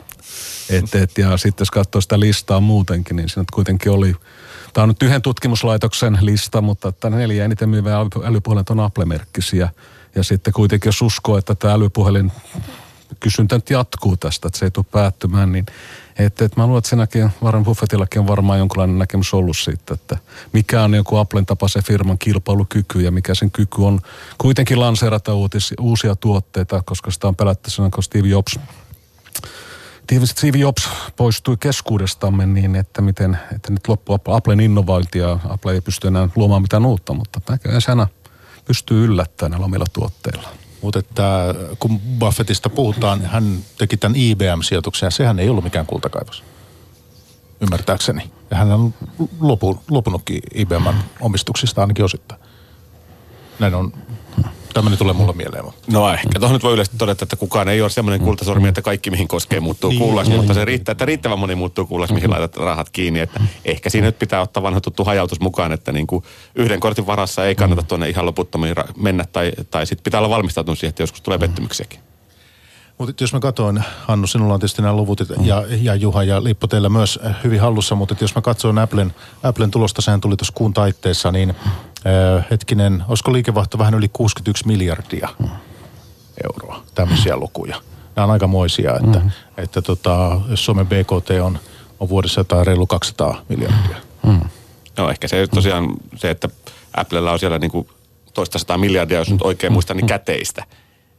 [0.69, 4.15] Et, et, ja sitten jos katsoo sitä listaa muutenkin, niin siinä kuitenkin oli
[4.77, 9.69] Tämä on nyt yhden tutkimuslaitoksen lista, mutta että neljä eniten myyvää älypuhelinta on Apple-merkkisiä.
[10.15, 12.31] Ja sitten kuitenkin jos uskoo, että tämä älypuhelin
[13.19, 15.65] kysyntä nyt jatkuu tästä, että se ei tule päättymään, niin
[16.19, 20.17] että, että mä luulen, että senäkin Warren Buffettillakin on varmaan jonkinlainen näkemys ollut siitä, että
[20.53, 23.99] mikä on joku Applen tapaisen firman kilpailukyky ja mikä sen kyky on
[24.37, 28.59] kuitenkin lanseerata uutis, uusia tuotteita, koska sitä on pelätty sen, kun Steve Jobs
[30.25, 35.81] Steve Jobs poistui keskuudestamme niin, että miten, että nyt loppuu Applen innovointi ja Apple ei
[35.81, 38.07] pysty enää luomaan mitään uutta, mutta näköjään se aina
[38.65, 40.49] pystyy yllättämään näillä omilla tuotteilla.
[40.81, 46.43] Mutta että kun Buffettista puhutaan, hän teki tämän IBM-sijoituksen ja sehän ei ollut mikään kultakaivos.
[47.61, 48.31] Ymmärtääkseni.
[48.51, 48.93] Ja hän on
[49.39, 50.87] lopu, lopunutkin IBM
[51.21, 52.41] omistuksista ainakin osittain.
[53.59, 53.93] Näin on
[54.77, 55.65] Tämmöinen tulee mulle mieleen.
[55.91, 59.11] No ehkä tuohon nyt voi yleisesti todeta, että kukaan ei ole semmoinen kultasormi, että kaikki
[59.11, 62.57] mihin koskee muuttuu niin, kuullaksi, mutta se riittää, että riittävän moni muuttuu kuullaksi, mihin laitat
[62.57, 63.19] rahat kiinni.
[63.19, 66.23] Että ehkä siinä nyt pitää ottaa vanha tuttu hajautus mukaan, että niin kuin
[66.55, 70.79] yhden kortin varassa ei kannata tuonne ihan loputtomiin mennä tai, tai sitten pitää olla valmistautunut
[70.79, 71.99] siihen, että joskus tulee pettymyksiäkin.
[72.97, 76.67] Mutta jos mä katsoin, Hannu, sinulla on tietysti nämä luvut ja, ja Juha ja Lippo
[76.67, 79.13] teillä myös hyvin hallussa, mutta jos mä katsoin Applen,
[79.43, 81.55] Applen tulosta, sehän tuli tuossa kuun taitteessa, niin
[82.51, 85.29] hetkinen, olisiko liikevaihto vähän yli 61 miljardia
[86.43, 87.81] euroa, tämmöisiä lukuja.
[88.15, 89.31] Nämä on aika moisia, että, mm-hmm.
[89.57, 91.59] että tota, Suomen BKT on,
[91.99, 93.97] on vuodessa jotain reilu 200 miljardia.
[94.23, 94.41] Mm.
[94.97, 96.49] No ehkä se tosiaan se, että
[96.93, 97.89] Applella on siellä niinku
[98.33, 100.63] toista sataa miljardia, jos nyt oikein muistan, niin käteistä–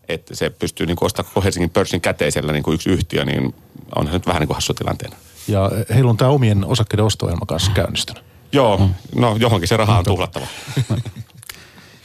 [0.08, 3.54] että se pystyy niin ostamaan koko Helsingin pörssin käteisellä niin kuin yksi yhtiö, niin
[3.96, 5.16] onhan nyt vähän niin kuin hassu tilanteena.
[5.48, 8.24] Ja heillä on tämä omien osakkeiden osto kanssa käynnistynyt.
[8.52, 10.46] Joo, no johonkin se raha on tuhlattava.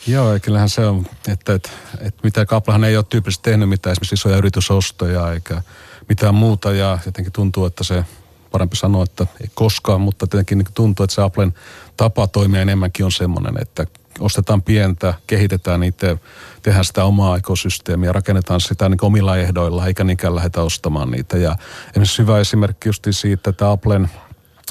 [0.07, 1.69] Joo, ja kyllähän se on, että, että,
[1.99, 5.61] että mitä Applehan ei ole tyypillisesti tehnyt mitään esimerkiksi isoja yritysostoja eikä
[6.09, 8.05] mitään muuta ja jotenkin tuntuu, että se
[8.51, 11.53] parempi sanoa, että ei koskaan, mutta tietenkin niin tuntuu, että se Applen
[11.97, 13.85] tapa toimia enemmänkin on semmoinen, että
[14.19, 16.17] ostetaan pientä, kehitetään niitä,
[16.61, 21.37] tehdään sitä omaa ekosysteemiä, rakennetaan sitä niin omilla ehdoilla, eikä niinkään lähdetä ostamaan niitä.
[21.37, 21.55] Ja
[21.89, 24.09] esimerkiksi hyvä esimerkki just siitä, että Applen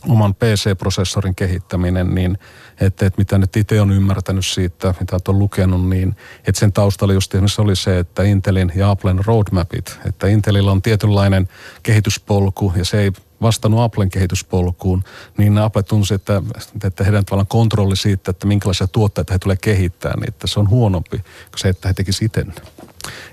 [0.08, 2.38] oman PC-prosessorin kehittäminen, niin
[2.80, 7.14] että, että mitä nyt itse on ymmärtänyt siitä, mitä olet lukenut, niin että sen taustalla
[7.14, 11.48] just esimerkiksi oli se, että Intelin ja Applen roadmapit, että Intelillä on tietynlainen
[11.82, 15.04] kehityspolku ja se ei vastannut Applen kehityspolkuun,
[15.38, 16.42] niin Apple tunsi, että,
[16.84, 20.68] että heidän tavallaan kontrolli siitä, että minkälaisia tuotteita he tulee kehittää, niin että se on
[20.68, 21.24] huonompi kuin
[21.56, 22.54] se, että he tekisivät siten.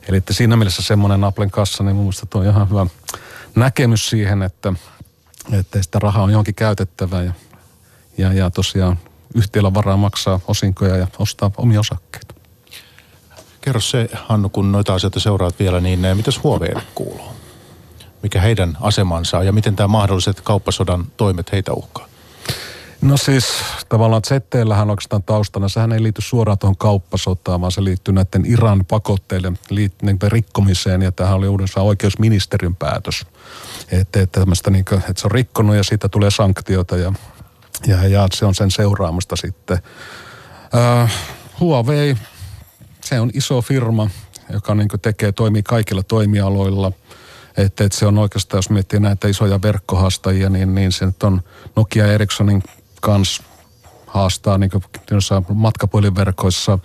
[0.08, 2.86] Eli että siinä mielessä semmoinen Applen kassa, niin mun mielestä on ihan hyvä
[3.56, 4.74] näkemys siihen, että,
[5.52, 7.34] että sitä rahaa on johonkin käytettävä ja,
[8.18, 9.00] ja, ja tosiaan
[9.36, 12.36] yhtiöllä varaa maksaa osinkoja ja ostaa omia osakkeita.
[13.62, 17.36] Kerro se, Hannu, kun noita asioita seuraat vielä, niin eh, mitäs Huoveelle kuuluu?
[18.24, 22.08] Mikä heidän asemansa ja miten tämä mahdolliset kauppasodan toimet heitä uhkaa?
[23.02, 23.46] No siis
[23.90, 28.86] tavallaan ZTllähän oikeastaan taustana, sehän ei liity suoraan tuohon kauppasotaan, vaan se liittyy näiden Iran
[28.86, 29.60] pakotteiden
[30.02, 33.26] niin rikkomiseen ja tähän oli uudessa oikeusministerin päätös.
[33.92, 37.14] Että, että, niin kuin, että se on rikkonut ja siitä tulee sanktioita ja
[37.88, 39.80] ja, ja se on sen seuraamasta sitten.
[40.76, 41.14] Äh,
[41.60, 42.16] Huawei,
[43.04, 44.10] se on iso firma,
[44.54, 46.92] joka niin tekee, toimii kaikilla toimialoilla.
[47.58, 51.42] Että, että se on oikeastaan, jos miettii näitä isoja verkkohaastajia, niin, niin se nyt on
[51.76, 52.64] Nokia Ericssonin
[53.02, 53.44] kanssa
[54.08, 54.72] haastaa niin
[55.54, 56.80] matkapuhelinverkoissa,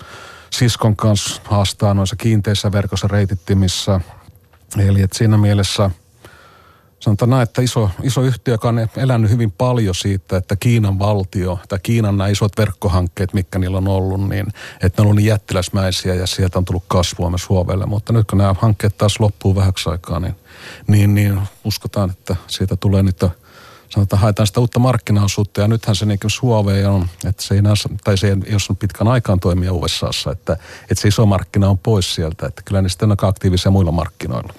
[0.50, 4.00] Siskon kanssa haastaa noissa kiinteissä verkossa reitittimissä.
[4.78, 5.90] Eli että siinä mielessä–
[7.04, 11.58] sanotaan näin, että iso, iso yhtiö, joka on elänyt hyvin paljon siitä, että Kiinan valtio
[11.68, 14.46] tai Kiinan nämä isot verkkohankkeet, mitkä niillä on ollut, niin
[14.82, 17.86] että ne on ollut niin jättiläismäisiä ja sieltä on tullut kasvua myös Huovelle.
[17.86, 20.34] Mutta nyt kun nämä hankkeet taas loppuu vähäksi aikaa, niin,
[20.86, 23.24] niin, niin uskotaan, että siitä tulee nyt
[23.94, 27.74] sanotaan, haetaan sitä uutta markkinaosuutta ja nythän se niin Huawei on, että se ei, näe,
[28.04, 31.78] tai se ei, jos on pitkän aikaan toimia USAssa, että, että se iso markkina on
[31.78, 34.54] pois sieltä, että kyllä ne sitten on aktiivisia muilla markkinoilla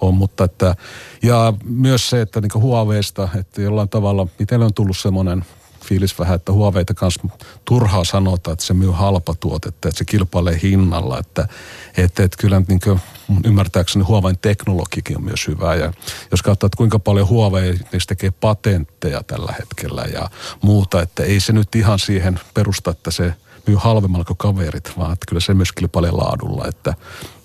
[0.00, 0.76] on, mutta että,
[1.22, 5.44] ja myös se, että niin Huaweista, että jollain tavalla, miten on tullut semmoinen
[5.88, 7.28] fiilis vähän, että Huaweita kanssa
[7.64, 11.48] turhaa sanota, että se myy halpa tuotetta, että se kilpailee hinnalla, että,
[11.96, 13.00] että, että kyllä niin kuin,
[13.44, 15.92] ymmärtääkseni Huawein teknologikin on myös hyvä ja
[16.30, 20.30] jos katsoo, että kuinka paljon Huawei niistä tekee patentteja tällä hetkellä ja
[20.62, 23.34] muuta, että ei se nyt ihan siihen perusta, että se
[23.66, 26.94] myy halvemmalla kuin kaverit, vaan että kyllä se myös kilpailee laadulla, että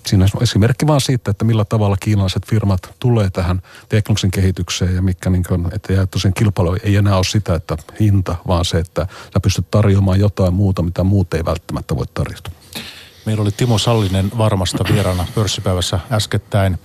[0.06, 5.02] siinä on esimerkki vaan siitä, että millä tavalla kiinalaiset firmat tulee tähän teknologisen kehitykseen ja
[5.02, 8.78] mikä niin kuin, että ja tosiaan kilpailu ei enää ole sitä, että hinta, vaan se,
[8.78, 12.50] että sä pystyt tarjoamaan jotain muuta, mitä muut ei välttämättä voi tarjota.
[13.26, 16.78] Meillä oli Timo Sallinen varmasta vieraana pörssipäivässä äskettäin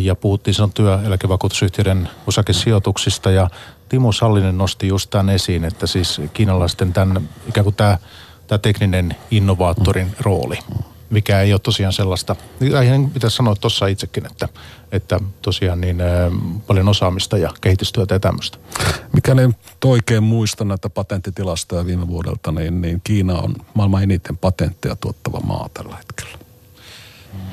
[0.00, 3.50] ja puhuttiin sen työeläkevakuutusyhtiöiden osakesijoituksista ja
[3.88, 7.98] Timo Sallinen nosti just tämän esiin, että siis kiinalaisten tämän, ikään kuin tämä,
[8.46, 10.58] tämä tekninen innovaattorin rooli
[11.10, 12.36] mikä ei ole tosiaan sellaista,
[12.84, 14.48] ihan pitäisi sanoa tuossa itsekin, että,
[14.92, 15.96] että tosiaan niin
[16.66, 18.58] paljon osaamista ja kehitystyötä ja tämmöistä.
[19.12, 19.50] Mikäli
[19.84, 25.68] oikein muista näitä patenttitilastoja viime vuodelta, niin, niin Kiina on maailman eniten patentteja tuottava maa
[25.74, 26.38] tällä hetkellä.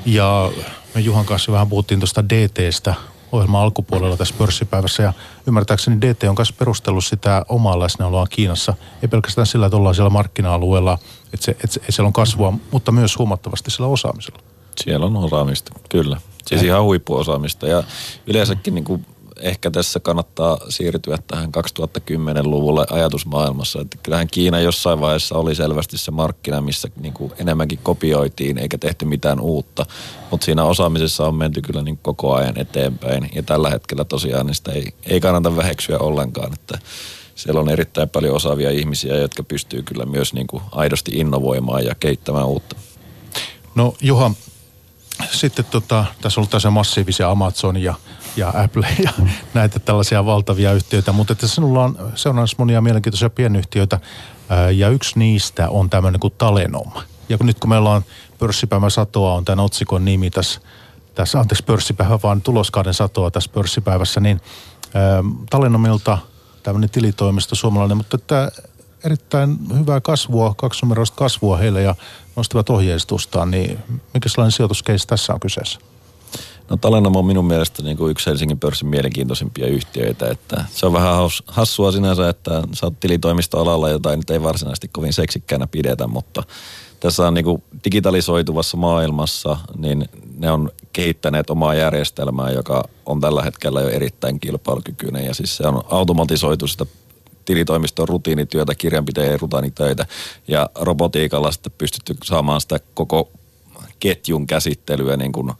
[0.06, 0.52] Ja
[0.94, 2.94] me Juhan kanssa vähän puhuttiin tuosta DTstä
[3.32, 5.12] ohjelman alkupuolella tässä pörssipäivässä ja
[5.46, 8.74] ymmärtääkseni DT on myös perustellut sitä omaa läsnäoloa Kiinassa.
[9.02, 10.98] Ei pelkästään sillä, että ollaan siellä markkina-alueella,
[11.34, 14.38] että, se, että siellä on kasvua, mutta myös huomattavasti sillä osaamisella.
[14.84, 16.20] Siellä on osaamista, kyllä.
[16.46, 17.82] Siis ihan huippuosaamista ja
[18.26, 19.06] yleensäkin niin kuin
[19.40, 23.80] ehkä tässä kannattaa siirtyä tähän 2010-luvulle ajatusmaailmassa.
[23.80, 28.78] Että kyllähän Kiina jossain vaiheessa oli selvästi se markkina, missä niin kuin enemmänkin kopioitiin eikä
[28.78, 29.86] tehty mitään uutta.
[30.30, 33.30] Mutta siinä osaamisessa on menty kyllä niin koko ajan eteenpäin.
[33.34, 36.52] Ja tällä hetkellä tosiaan niin sitä ei, ei kannata väheksyä ollenkaan.
[36.52, 36.78] Että
[37.38, 41.94] siellä on erittäin paljon osaavia ihmisiä, jotka pystyy kyllä myös niin kuin aidosti innovoimaan ja
[41.94, 42.76] kehittämään uutta.
[43.74, 44.30] No Juha,
[45.30, 47.94] sitten tota, tässä on ollut tässä massiivisia Amazon ja
[48.64, 49.10] Apple ja
[49.54, 54.00] näitä tällaisia valtavia yhtiöitä, mutta että sinulla on seuraavassa monia mielenkiintoisia pienyhtiöitä
[54.74, 56.92] ja yksi niistä on tämmöinen kuin Talenom.
[57.28, 58.04] Ja kun nyt kun meillä on
[58.38, 60.60] pörssipäivän satoa on tämän otsikon nimi tässä,
[61.14, 64.40] tässä anteeksi pörssipäivä, vaan tuloskauden satoa tässä pörssipäivässä, niin
[64.94, 66.18] ää, Talenomilta
[66.68, 68.52] tämmöinen tilitoimisto suomalainen, mutta että
[69.04, 71.94] erittäin hyvää kasvua, kaksinumeroista kasvua heille ja
[72.36, 73.78] nostivat ohjeistustaan, niin
[74.14, 75.78] mikä sellainen sijoituskeisi tässä on kyseessä?
[76.70, 80.28] No Talenom on minun mielestä niin kuin yksi Helsingin pörssin mielenkiintoisimpia yhtiöitä.
[80.28, 81.14] Että se on vähän
[81.46, 86.42] hassua sinänsä, että sä oot tilitoimistoalalla, jota nyt ei varsinaisesti kovin seksikkäänä pidetä, mutta
[87.00, 93.42] tässä on niin kuin digitalisoituvassa maailmassa, niin ne on kehittäneet omaa järjestelmää, joka on tällä
[93.42, 95.24] hetkellä jo erittäin kilpailukykyinen.
[95.24, 96.86] Ja siis se on automatisoitu sitä
[97.44, 100.06] tilitoimiston rutiinityötä, kirjanpitäjien rutiinitöitä
[100.48, 103.30] ja robotiikalla sitten pystytty saamaan sitä koko
[104.00, 105.52] ketjun käsittelyä niin kuin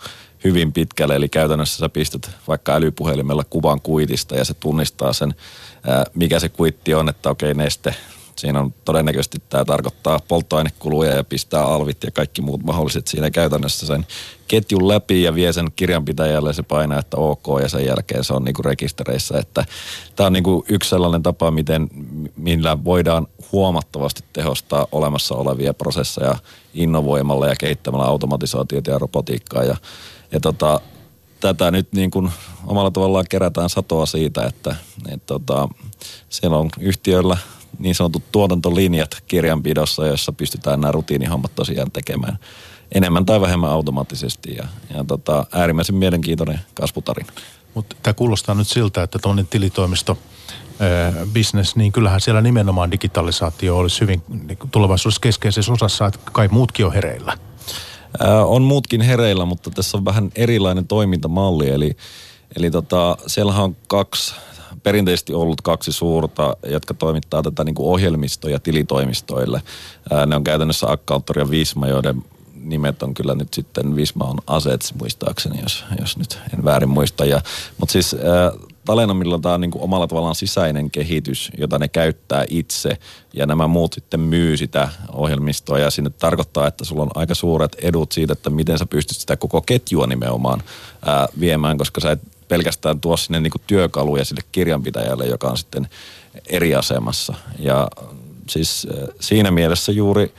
[0.45, 1.17] hyvin pitkälle.
[1.17, 5.35] Eli käytännössä sä pistät vaikka älypuhelimella kuvan kuitista ja se tunnistaa sen,
[6.15, 7.95] mikä se kuitti on, että okei neste
[8.39, 13.87] Siinä on todennäköisesti tämä tarkoittaa polttoainekuluja ja pistää alvit ja kaikki muut mahdolliset siinä käytännössä
[13.87, 14.07] sen
[14.49, 18.45] ketjun läpi ja vie sen kirjanpitäjälle se painaa, että ok ja sen jälkeen se on
[18.45, 19.39] niinku rekistereissä.
[19.39, 19.65] Että
[20.17, 21.89] tämä on niinku yksi sellainen tapa, miten,
[22.37, 26.37] millä voidaan huomattavasti tehostaa olemassa olevia prosesseja
[26.75, 29.77] innovoimalla ja kehittämällä automatisaatiota ja robotiikkaa ja,
[30.33, 30.81] ja tota,
[31.41, 32.31] tätä nyt niin kuin
[32.67, 34.77] omalla tavallaan kerätään satoa siitä, että
[35.09, 35.69] et tota,
[36.29, 37.37] siellä on yhtiöillä
[37.79, 42.39] niin sanotut tuotantolinjat kirjanpidossa, jossa pystytään nämä rutiinihommat tosiaan tekemään
[42.93, 47.33] enemmän tai vähemmän automaattisesti ja, ja tota, äärimmäisen mielenkiintoinen kasvutarina.
[47.75, 50.19] Mutta tämä kuulostaa nyt siltä, että tuonne tilitoimisto
[51.35, 56.87] business, niin kyllähän siellä nimenomaan digitalisaatio olisi hyvin niin tulevaisuudessa keskeisessä osassa, että kai muutkin
[56.87, 57.39] on hereillä.
[58.21, 61.97] Ää, on muutkin hereillä, mutta tässä on vähän erilainen toimintamalli, eli,
[62.57, 64.35] eli tota, siellähän on kaksi
[64.89, 69.63] perinteisesti ollut kaksi suurta, jotka toimittaa tätä niin kuin ohjelmistoja tilitoimistoille.
[70.11, 72.25] Ää, ne on käytännössä Accountor ja Visma, joiden
[72.55, 77.25] nimet on kyllä nyt sitten, Visma on Assets muistaakseni, jos, jos nyt en väärin muista.
[77.25, 77.41] Ja,
[77.79, 78.53] mutta siis ää,
[78.85, 82.99] Talenomilla tämä on niin kuin omalla tavallaan sisäinen kehitys, jota ne käyttää itse
[83.35, 87.77] ja nämä muut sitten myy sitä ohjelmistoa ja sinne tarkoittaa, että sulla on aika suuret
[87.83, 90.63] edut siitä, että miten sä pystyt sitä koko ketjua nimenomaan
[91.07, 95.89] ää, viemään, koska sä et pelkästään tuo sinne niin työkaluja sille kirjanpitäjälle, joka on sitten
[96.47, 97.35] eri asemassa.
[97.59, 97.89] Ja
[98.49, 98.87] siis
[99.21, 100.35] siinä mielessä juuri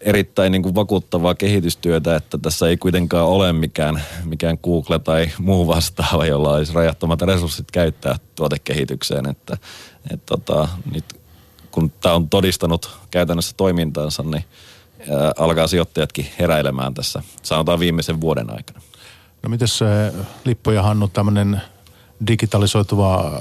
[0.00, 5.66] erittäin niin kuin vakuuttavaa kehitystyötä, että tässä ei kuitenkaan ole mikään, mikään Google tai muu
[5.66, 9.28] vastaava, jolla olisi rajattomat resurssit käyttää tuotekehitykseen.
[9.28, 9.56] Että,
[10.10, 11.04] et tota, nyt
[11.70, 14.44] kun tämä on todistanut käytännössä toimintaansa, niin
[15.36, 18.80] alkaa sijoittajatkin heräilemään tässä, sanotaan viimeisen vuoden aikana.
[19.42, 19.86] No miten se
[20.44, 21.62] Lippo ja Hannu, tämmöinen
[22.26, 23.40] digitalisoituva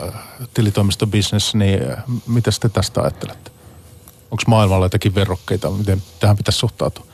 [0.54, 1.80] tilitoimistobisnes, niin
[2.28, 3.52] mitä te tästä ajattelette?
[4.32, 7.06] Onko maailmalla jotakin verrokkeita, miten tähän pitäisi suhtautua?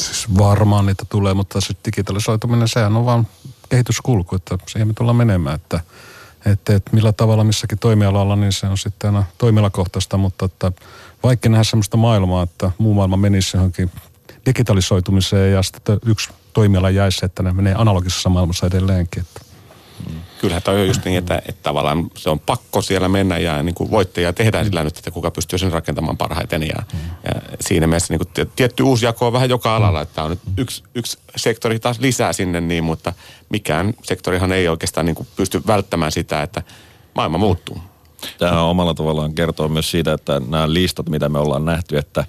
[0.00, 3.26] Siis varmaan niitä tulee, mutta se digitalisoituminen, sehän on vaan
[3.68, 5.80] kehityskulku, että siihen me tullaan menemään, että,
[6.46, 10.72] että, että millä tavalla missäkin toimialalla, niin se on sitten aina toimialakohtaista, mutta että
[11.22, 13.90] vaikka nähdä sellaista maailmaa, että muu maailma menisi johonkin
[14.46, 19.22] digitalisoitumiseen ja sitten yksi toimiala jäisi, että ne menee analogisessa maailmassa edelleenkin.
[19.22, 19.40] Että.
[20.40, 23.74] Kyllähän toi on just niin, että, että tavallaan se on pakko siellä mennä ja niin
[23.74, 26.62] kuin voittajia tehdään sillä nyt, että kuka pystyy sen rakentamaan parhaiten.
[26.62, 26.82] Ja,
[27.24, 30.40] ja siinä mielessä niin kuin tietty uusi jako on vähän joka alalla, että on nyt
[30.56, 33.12] yksi, yksi sektori taas lisää sinne niin, mutta
[33.48, 36.62] mikään sektorihan ei oikeastaan niin kuin pysty välttämään sitä, että
[37.14, 37.78] maailma muuttuu.
[38.38, 42.24] Tämä omalla tavallaan kertoo myös siitä, että nämä listat, mitä me ollaan nähty, että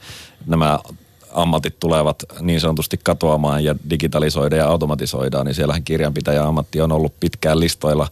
[0.46, 0.80] nämä
[1.38, 7.20] ammatit tulevat niin sanotusti katoamaan ja digitalisoidaan ja automatisoidaan, niin siellähän kirjanpitäjä ammatti on ollut
[7.20, 8.08] pitkään listoilla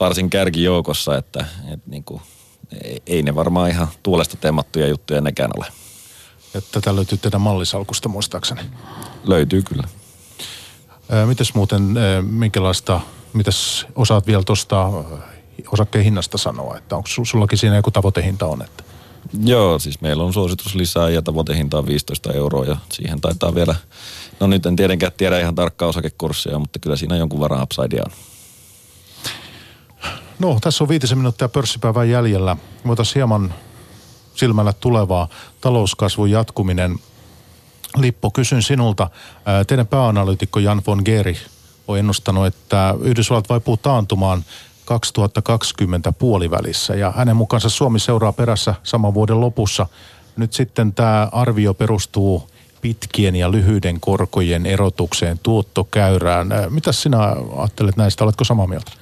[0.00, 2.22] varsin kärkijoukossa, että, että niin kuin,
[3.06, 5.66] ei ne varmaan ihan tuulesta temmattuja juttuja nekään ole.
[6.54, 8.60] Ja tätä löytyy teidän mallisalkusta muistaakseni.
[9.24, 9.84] Löytyy kyllä.
[11.26, 13.00] mites muuten, minkälaista,
[13.32, 14.90] mitäs osaat vielä tuosta
[15.72, 18.84] osakkeen hinnasta sanoa, että onko sullakin siinä joku tavoitehinta on, että
[19.44, 23.74] Joo, siis meillä on suositus lisää ja tavoitehinta on 15 euroa ja siihen taitaa vielä,
[24.40, 28.12] no nyt en tietenkään tiedä ihan tarkkaa osakekurssia, mutta kyllä siinä jonkun verran upsidea on.
[30.38, 32.56] No, tässä on viitisen minuuttia pörssipäivän jäljellä.
[32.86, 33.54] Voitaisiin hieman
[34.34, 35.28] silmällä tulevaa
[35.60, 36.98] talouskasvun jatkuminen.
[37.96, 39.10] Lippo, kysyn sinulta.
[39.66, 41.36] Teidän pääanalyytikko Jan von Geri
[41.88, 44.44] on ennustanut, että Yhdysvallat vaipuu taantumaan
[44.84, 49.86] 2020 puolivälissä ja hänen mukaansa Suomi seuraa perässä saman vuoden lopussa.
[50.36, 52.48] Nyt sitten tämä arvio perustuu
[52.80, 56.52] pitkien ja lyhyiden korkojen erotukseen, tuottokäyrään.
[56.52, 57.18] Äh, mitä sinä
[57.56, 58.24] ajattelet näistä?
[58.24, 58.92] Oletko samaa mieltä?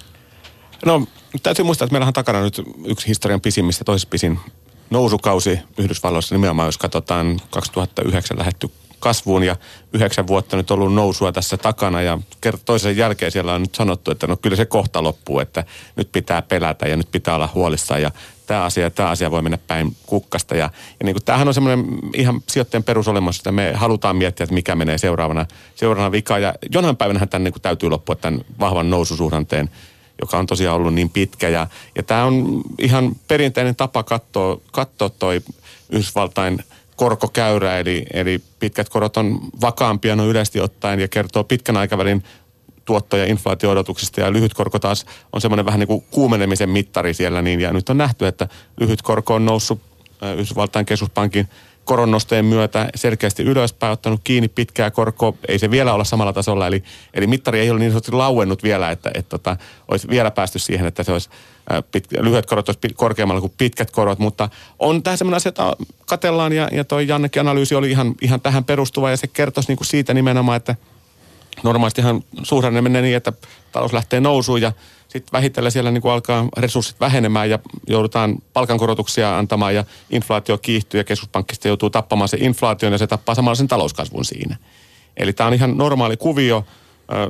[0.86, 1.06] No
[1.42, 4.38] täytyy muistaa, että meillä on takana nyt yksi historian pisimmistä, toisessa pisin
[4.90, 8.70] nousukausi Yhdysvalloissa nimenomaan, jos katsotaan 2009 lähetty
[9.00, 9.56] kasvuun ja
[9.92, 12.18] yhdeksän vuotta nyt ollut nousua tässä takana ja
[12.64, 15.64] toisen jälkeen siellä on nyt sanottu, että no kyllä se kohta loppuu, että
[15.96, 18.10] nyt pitää pelätä ja nyt pitää olla huolissaan ja
[18.46, 20.54] tämä asia tämä asia voi mennä päin kukkasta.
[20.54, 20.70] Ja,
[21.00, 24.74] ja niin kuin, tämähän on semmoinen ihan sijoittajan perusolemus, että me halutaan miettiä, että mikä
[24.74, 26.38] menee seuraavana, seuraavana vika.
[26.38, 29.70] Ja jonain päivänä tämän niin kuin täytyy loppua tämän vahvan noususuhdanteen
[30.20, 31.48] joka on tosiaan ollut niin pitkä.
[31.48, 35.40] Ja, ja tämä on ihan perinteinen tapa katsoa, katsoa toi
[35.90, 36.64] Yhdysvaltain
[37.00, 42.24] korkokäyrä, eli, eli pitkät korot on vakaampia no yleisesti ottaen ja kertoo pitkän aikavälin
[42.84, 47.42] tuotto- ja inflaatio-odotuksista ja lyhyt korko taas on semmoinen vähän niin kuin kuumenemisen mittari siellä.
[47.42, 48.48] Niin, ja nyt on nähty, että
[48.80, 49.80] lyhyt korko on noussut
[50.32, 51.48] Yhdysvaltain keskuspankin
[51.84, 55.32] koronnostojen myötä selkeästi ylöspäin, ottanut kiinni pitkää korkoa.
[55.48, 56.82] Ei se vielä olla samalla tasolla, eli,
[57.14, 59.56] eli mittari ei ole niin sanotusti lauennut vielä, että, että, että tota,
[59.88, 61.30] olisi vielä päästy siihen, että se olisi
[61.92, 64.48] pit, lyhyet korot olisi korkeammalla kuin pitkät korot, mutta
[64.78, 65.72] on tämä sellainen asia, että
[66.06, 69.76] katellaan ja, ja toi Jannekin analyysi oli ihan, ihan tähän perustuva ja se kertoisi niin
[69.76, 70.76] kuin siitä nimenomaan, että
[71.62, 73.32] normaalistihan suhdanne menee niin, että
[73.72, 74.72] talous lähtee nousuun ja
[75.08, 81.00] sitten vähitellen siellä niin kuin alkaa resurssit vähenemään ja joudutaan palkankorotuksia antamaan ja inflaatio kiihtyy
[81.00, 84.56] ja keskuspankkista joutuu tappamaan se inflaation ja se tappaa samalla sen talouskasvun siinä.
[85.16, 86.64] Eli tämä on ihan normaali kuvio,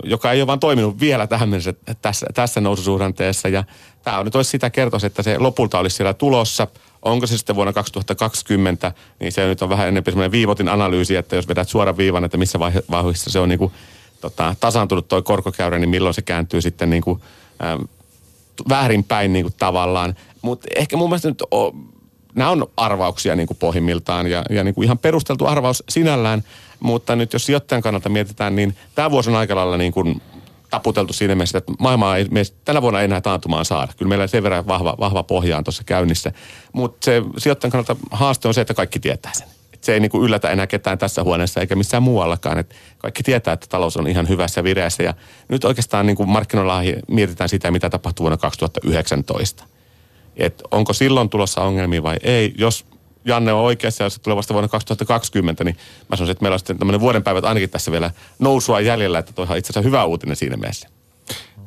[0.04, 3.48] joka ei ole vaan toiminut vielä tähän mennessä tässä, tässä noususuhdanteessa.
[3.48, 3.64] Ja
[4.02, 6.66] tämä on nyt olisi sitä kertoisi, että se lopulta olisi siellä tulossa.
[7.02, 11.36] Onko se sitten vuonna 2020, niin se nyt on vähän enemmän semmoinen viivotin analyysi, että
[11.36, 12.58] jos vedät suoran viivan, että missä
[12.90, 13.72] vaiheessa se on niin kuin,
[14.20, 17.20] tota, tasaantunut tuo korkokäyrä, niin milloin se kääntyy sitten niin kuin,
[17.64, 17.82] ähm,
[18.68, 20.14] väärinpäin niin kuin tavallaan.
[20.42, 21.72] Mutta ehkä mun mielestä nyt o,
[22.34, 26.44] nämä on arvauksia niin kuin pohjimmiltaan ja, ja niin kuin ihan perusteltu arvaus sinällään,
[26.80, 30.22] mutta nyt jos sijoittajan kannalta mietitään, niin tämä vuosi on aika lailla niin kuin
[30.70, 33.92] taputeltu siinä mielessä, että maailmaa ei, me tänä vuonna enää taantumaan saada.
[33.96, 36.32] Kyllä meillä sen verran vahva, vahva pohja on tuossa käynnissä.
[36.72, 39.48] Mutta se sijoittajan kannalta haaste on se, että kaikki tietää sen.
[39.74, 42.58] Et se ei niin kuin yllätä enää ketään tässä huoneessa eikä missään muuallakaan.
[42.58, 45.02] Et kaikki tietää, että talous on ihan hyvässä vireessä.
[45.02, 45.14] Ja
[45.48, 49.64] nyt oikeastaan niin kuin markkinoilla mietitään sitä, mitä tapahtuu vuonna 2019.
[50.36, 52.54] Et onko silloin tulossa ongelmia vai ei.
[52.58, 52.86] Jos
[53.24, 55.76] Janne on oikeassa ja se tulee vasta vuonna 2020, niin
[56.08, 59.32] mä sanoisin, että meillä on sitten tämmöinen vuoden päivät ainakin tässä vielä nousua jäljellä, että
[59.32, 60.88] toihan itse asiassa hyvä uutinen siinä mielessä.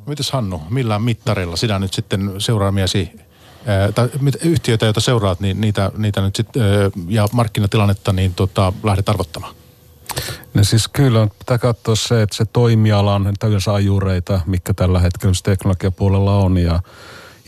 [0.06, 3.10] Mites Hannu, millä mittarilla sinä nyt sitten seuraamiesi
[3.94, 4.08] tai
[4.42, 6.48] yhtiöitä, joita seuraat, niin niitä, niitä nyt sit,
[7.08, 9.54] ja markkinatilannetta niin tota, lähdet arvottamaan?
[10.54, 15.34] No siis kyllä pitää katsoa se, että se toimiala on täydellisiä ajureita, mikä tällä hetkellä
[15.42, 16.80] teknologiapuolella on ja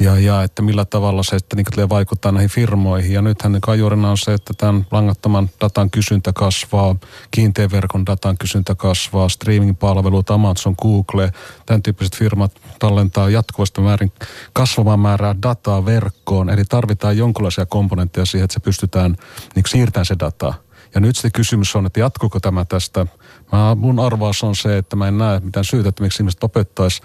[0.00, 3.12] ja, ja että millä tavalla se että niin vaikuttaa näihin firmoihin.
[3.12, 6.96] Ja nythän niin kajurina on se, että tämän langattoman datan kysyntä kasvaa,
[7.30, 11.32] kiinteän verkon datan kysyntä kasvaa, streaming-palvelut, Amazon, Google,
[11.66, 14.12] tämän tyyppiset firmat tallentaa jatkuvasti määrin
[14.52, 16.50] kasvavaa määrää dataa verkkoon.
[16.50, 19.16] Eli tarvitaan jonkinlaisia komponentteja siihen, että se pystytään
[19.54, 20.54] niin siirtämään se data.
[20.94, 23.06] Ja nyt se kysymys on, että jatkuuko tämä tästä.
[23.52, 27.02] Mä, mun arvaus on se, että mä en näe mitään syytä, että miksi ihmiset opettaisi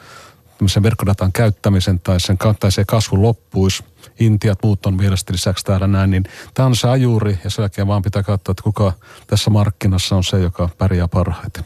[0.62, 3.84] tämmöisen verkkodatan käyttämisen tai sen tai se kasvu loppuisi.
[4.20, 7.88] Intiat muut on vielä lisäksi täällä näin, niin tämä on se ajuri ja sen jälkeen
[7.88, 8.94] vaan pitää katsoa, että kuka
[9.28, 11.64] tässä markkinassa on se, joka pärjää parhaiten.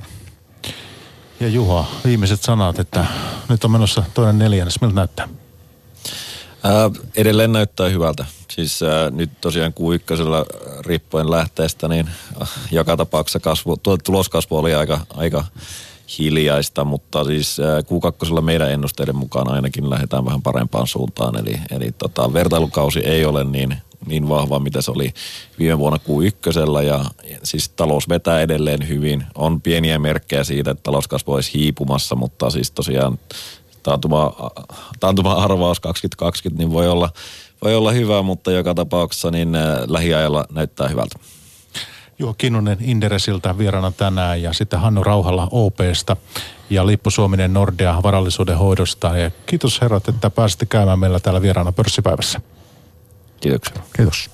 [1.39, 3.05] Ja Juha, viimeiset sanat, että
[3.49, 4.81] nyt on menossa toinen neljännes.
[4.81, 5.27] Miltä näyttää?
[6.63, 8.25] Ää, edelleen näyttää hyvältä.
[8.51, 10.45] Siis ää, nyt tosiaan kuikkasella
[10.85, 12.09] riippuen lähteestä, niin
[12.71, 15.45] joka tapauksessa kasvu, tuloskasvu oli aika, aika
[16.19, 21.39] hiljaista, mutta siis Q2 meidän ennusteiden mukaan ainakin lähdetään vähän parempaan suuntaan.
[21.39, 25.13] Eli, eli tota, vertailukausi ei ole niin, niin vahva, mitä se oli
[25.59, 26.83] viime vuonna Q1.
[26.85, 27.05] Ja
[27.43, 29.23] siis talous vetää edelleen hyvin.
[29.35, 33.19] On pieniä merkkejä siitä, että talouskasvu olisi hiipumassa, mutta siis tosiaan
[33.83, 34.51] taantuma,
[34.99, 37.09] taantuma arvaus 2020 niin voi olla,
[37.61, 39.49] voi olla hyvä, mutta joka tapauksessa niin
[39.87, 41.19] lähiajalla näyttää hyvältä.
[42.20, 46.18] Juho Kinnunen Inderesiltä vieraana tänään ja sitten Hannu Rauhalla OPsta
[46.70, 49.18] ja Lippu Suominen Nordea varallisuuden hoidosta.
[49.18, 52.41] Ja kiitos herrat, että pääsitte käymään meillä täällä vieraana pörssipäivässä.
[53.41, 53.82] Kiitoksia.
[53.95, 54.30] Kiitos.